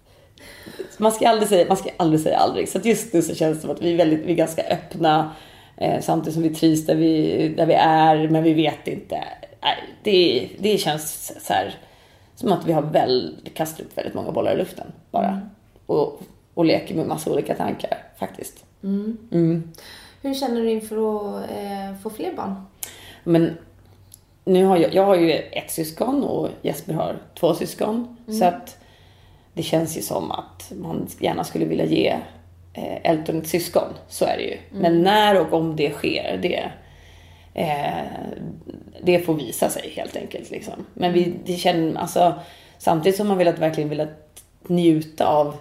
[0.99, 2.68] man ska aldrig säga, man ska aldrig säga aldrig.
[2.68, 5.32] Så just nu så känns det som att vi är, väldigt, vi är ganska öppna.
[5.76, 9.24] Eh, samtidigt som vi trivs där vi, där vi är, men vi vet inte.
[10.03, 11.74] Det, det känns så här,
[12.34, 15.28] som att vi har väl, kastat upp väldigt många bollar i luften bara.
[15.28, 15.40] Mm.
[15.86, 16.20] Och,
[16.55, 18.64] och leker med massa olika tankar faktiskt.
[18.83, 19.18] Mm.
[19.33, 19.72] Mm.
[20.22, 22.55] Hur känner du inför att eh, få fler barn?
[23.24, 23.57] Men
[24.45, 28.16] nu har jag, jag har ju ett syskon och Jesper har två syskon.
[28.26, 28.39] Mm.
[28.39, 28.78] Så att
[29.55, 32.09] det känns ju som att man gärna skulle vilja ge
[32.72, 33.89] eh, Elton ett syskon.
[34.09, 34.59] Så är det ju.
[34.70, 34.83] Mm.
[34.83, 36.70] Men när och om det sker, det,
[37.55, 38.05] eh,
[39.03, 40.51] det får visa sig helt enkelt.
[40.51, 40.87] Liksom.
[40.95, 42.35] Men vi det känner, alltså,
[42.78, 44.07] samtidigt som man vill att verkligen vill
[44.66, 45.57] njuta av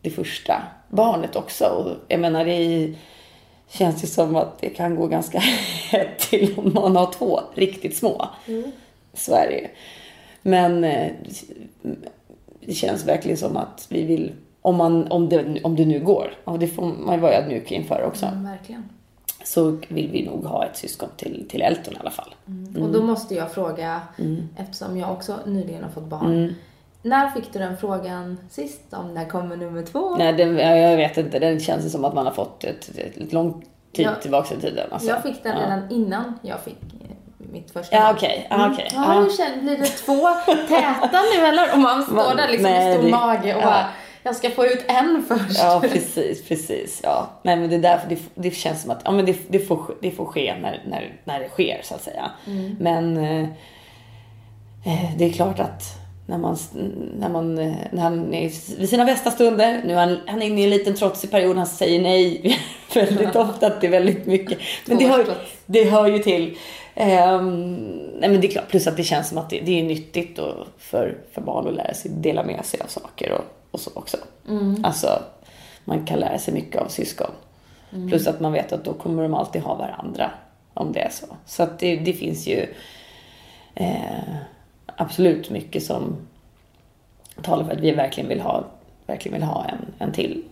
[0.00, 0.62] det första
[0.94, 1.64] barnet också.
[1.64, 2.94] Och jag menar, det
[3.68, 5.38] känns ju som att det kan gå ganska
[5.90, 8.28] hett till om man har två riktigt små.
[8.46, 8.72] Mm.
[9.14, 9.68] Så är det ju.
[10.42, 11.12] Men eh,
[12.60, 14.32] det känns verkligen som att vi vill,
[14.62, 18.02] om, man, om, det, om det nu går, och det får man vara ödmjuk inför
[18.02, 18.26] också.
[18.26, 18.88] Mm, verkligen.
[19.44, 22.34] Så vill vi nog ha ett syskon till, till Elton i alla fall.
[22.46, 22.82] Mm.
[22.82, 24.48] Och då måste jag fråga, mm.
[24.56, 26.54] eftersom jag också nyligen har fått barn.
[27.04, 30.16] När fick du den frågan sist om när kommer nummer två?
[30.16, 31.38] Nej, den, jag vet inte.
[31.38, 34.60] Den känns som att man har fått ett, ett, ett lång tid jag, tillbaka i
[34.60, 34.92] tiden.
[34.92, 35.08] Alltså.
[35.08, 38.46] Jag fick den redan innan jag fick eh, mitt första Ja, okej.
[38.50, 38.72] Okay.
[38.72, 38.86] okay.
[38.86, 39.02] Mm.
[39.02, 40.28] Ja, hur känns Blir det två
[40.68, 41.74] täta nu eller?
[41.74, 43.66] Om man står där liksom med stor mage och ja.
[43.66, 43.86] bara
[44.22, 45.58] jag ska få ut en först.
[45.58, 47.00] Ja, precis, precis.
[47.02, 47.30] Ja.
[47.42, 49.94] Nej, men det är därför det, det känns som att ja, men det, det, får,
[50.00, 52.30] det får ske när, när, när det sker, så att säga.
[52.46, 52.76] Mm.
[52.80, 53.42] Men eh,
[54.84, 56.56] eh det är klart att när, man,
[57.18, 59.82] när, man, när han är vid sina bästa stunder.
[59.84, 61.56] Nu är han, han är inne i en liten trotsig period.
[61.56, 62.58] Han säger nej
[62.94, 64.58] väldigt ofta till väldigt mycket.
[64.86, 65.26] Men det hör,
[65.66, 66.58] det hör ju till.
[66.96, 67.74] Um,
[68.18, 70.38] nej men det är klart, plus att det känns som att det, det är nyttigt
[70.38, 73.90] och för, för barn att lära sig dela med sig av saker och, och så
[73.94, 74.16] också.
[74.48, 74.84] Mm.
[74.84, 75.22] Alltså,
[75.84, 77.30] man kan lära sig mycket av syskon.
[77.92, 78.08] Mm.
[78.08, 80.30] Plus att man vet att då kommer de alltid ha varandra.
[80.74, 81.26] Om det är så.
[81.46, 82.66] Så att det, det finns ju
[83.74, 84.34] eh,
[84.86, 86.16] absolut mycket som
[87.42, 88.64] talar för att vi verkligen vill ha,
[89.06, 90.42] verkligen vill ha en, en till.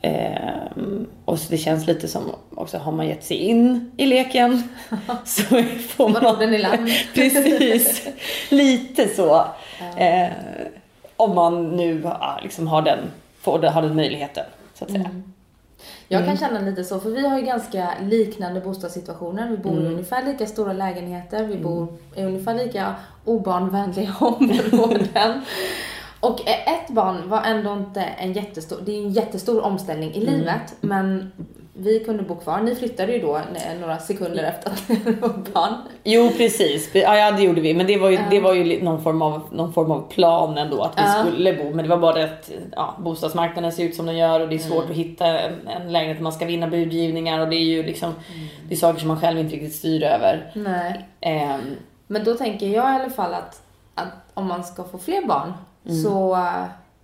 [0.00, 0.76] Eh,
[1.24, 2.22] och så det känns lite som
[2.54, 4.62] också, har man gett sig in i leken
[5.24, 5.42] så
[5.88, 6.54] får man...
[6.54, 6.88] I land.
[7.14, 8.08] precis.
[8.50, 9.46] Lite så.
[9.96, 10.28] Eh,
[11.16, 12.10] om man nu
[12.42, 12.98] liksom har den,
[13.40, 15.04] får, har den möjligheten, så att säga.
[15.04, 15.32] Mm.
[16.12, 19.48] Jag kan känna lite så, för vi har ju ganska liknande bostadssituationer.
[19.50, 22.94] Vi bor i ungefär lika stora lägenheter, vi bor i ungefär lika
[23.24, 25.40] obarnvänliga områden.
[26.22, 30.74] Och ett barn var ändå inte en jättestor, det är en jättestor omställning i livet,
[30.80, 31.32] men
[31.74, 32.60] vi kunde bo kvar.
[32.60, 33.40] Ni flyttade ju då
[33.80, 35.74] några sekunder efter att ni var barn.
[36.04, 37.74] Jo precis, ja, ja det gjorde vi.
[37.74, 40.82] Men det var ju, det var ju någon, form av, någon form av plan ändå
[40.82, 41.24] att vi Ja.
[41.24, 41.64] skulle bo.
[41.70, 44.58] Men det var bara att ja, bostadsmarknaden ser ut som den gör och det är
[44.58, 46.20] svårt att hitta en, en lägenhet.
[46.20, 48.14] Man ska vinna budgivningar och det är ju liksom
[48.68, 50.50] det är saker som man själv inte riktigt styr över.
[50.54, 51.08] Nej.
[51.20, 51.60] Ehm,
[52.06, 53.62] Men då tänker jag i alla fall att,
[53.94, 55.52] att om man ska få fler barn
[56.02, 56.34] så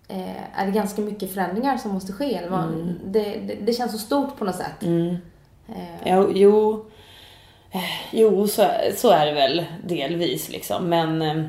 [0.09, 2.35] eh, är det ganska mycket förändringar som måste ske.
[2.35, 4.83] Eller man, det, det, det känns så stort på något sätt.
[4.83, 5.15] Eh,
[6.05, 6.87] Jo, jo,
[7.71, 8.67] eh, jo så,
[8.97, 10.89] så är det väl delvis liksom.
[10.89, 11.45] Men eh,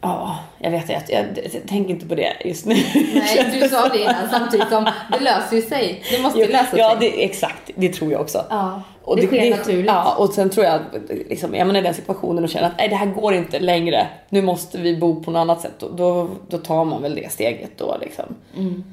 [0.00, 1.12] ja, jag vet inte.
[1.12, 2.74] Jag, jag, jag tänker inte på det just nu.
[3.14, 6.02] nej, du sa det innan samtidigt som det löser ju sig.
[6.10, 7.10] Det måste ju lösa ja, sig.
[7.10, 7.70] det, exakt.
[7.74, 8.46] Det tror jag också.
[8.50, 8.82] Ja,
[9.16, 9.86] det sker naturligt.
[9.86, 12.78] Ja, och sen tror jag att liksom, är man i den situationen och känner att
[12.78, 14.06] nej, det här går inte längre.
[14.28, 15.74] Nu måste vi bo på något annat sätt.
[15.78, 18.24] Då, då, då tar man väl det steget då liksom.
[18.56, 18.84] Mm.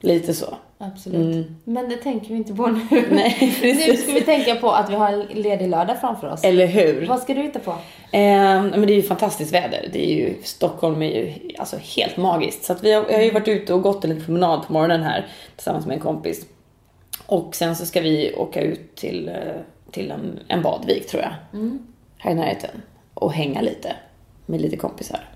[0.00, 0.54] Lite så.
[0.78, 1.46] Absolut.
[1.64, 2.80] Men det tänker vi inte på nu.
[3.10, 4.02] Nej, nu precis.
[4.02, 6.44] ska vi tänka på att vi har en ledig lördag framför oss.
[6.44, 7.06] Eller hur?
[7.06, 7.70] Vad ska du hitta på?
[7.70, 9.88] Eh, men det är ju fantastiskt väder.
[9.92, 12.64] Det är ju, Stockholm är ju alltså helt magiskt.
[12.64, 14.72] Så att vi har, jag har ju varit ute och gått en liten promenad på
[14.72, 15.26] morgonen här
[15.56, 16.46] tillsammans med en kompis.
[17.34, 19.34] Och sen så ska vi åka ut till, eh,
[19.90, 21.60] till en, en badvik tror jag.
[22.18, 22.82] Här i närheten.
[23.14, 23.96] Och hänga lite
[24.46, 25.28] med lite kompisar.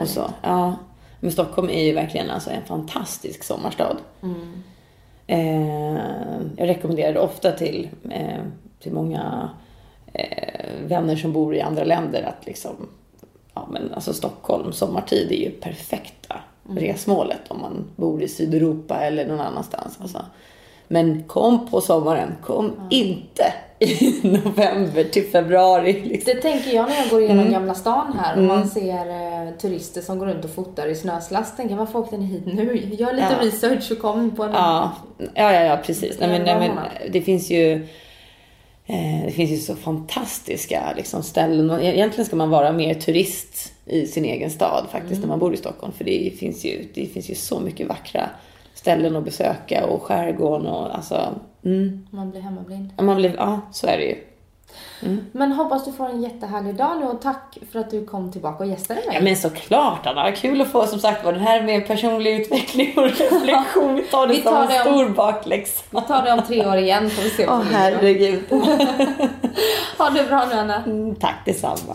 [0.00, 0.30] och så.
[0.42, 0.76] Ja.
[1.20, 3.96] Men Stockholm är ju verkligen alltså en fantastisk sommarstad.
[5.26, 5.96] Eh,
[6.56, 8.44] jag rekommenderar det ofta till, eh,
[8.80, 9.50] till många
[10.12, 12.88] eh, vänner som bor i andra länder att liksom,
[13.54, 19.26] ja men alltså Stockholm sommartid är ju perfekta resmålet om man bor i Sydeuropa eller
[19.26, 19.98] någon annanstans.
[20.00, 20.24] Alltså.
[20.92, 26.02] Men kom på sommaren, kom inte i november till februari.
[26.04, 26.32] Liksom.
[26.34, 27.52] Det tänker jag när jag går igenom Mm.
[27.52, 31.56] Gamla stan här och man ser eh, turister som går runt och fotar i snöslass.
[31.56, 32.76] Tänker varför åkte ni hit nu?
[32.98, 33.46] Gör lite Ja.
[33.46, 34.52] research och kom på en...
[34.52, 36.16] Ja, ja, ja, ja precis.
[36.20, 36.78] Nej, men, nej, men,
[37.12, 37.72] det finns ju
[38.86, 41.70] eh, det finns ju så fantastiska liksom, ställen.
[41.70, 45.54] Och Egentligen ska man vara mer turist i sin egen stad faktiskt när man bor
[45.54, 45.92] i Stockholm.
[45.92, 48.30] För det finns ju, det finns ju så mycket vackra
[48.82, 51.28] ställen att besöka och skärgården och alltså,
[51.64, 52.90] mm, Man blir hemmablind.
[52.96, 54.16] ja, man blir, ja så är det ju.
[55.32, 58.64] Men hoppas du får en jättehärlig dag nu och tack för att du kom tillbaka
[58.64, 59.10] och gästade mig.
[59.16, 62.92] Ja men såklart Anna, kul att få som sagt var den här med personlig utveckling
[62.96, 63.94] och reflektion.
[63.94, 65.82] Vi tar det Vi som tar en det om- stor bakläxa.
[65.90, 67.78] Vi tar det om tre år igen får vi se Åh på video.
[67.78, 68.42] herregud.
[69.98, 70.82] Ha det bra nu Anna.
[70.84, 71.94] Mm, tack detsamma.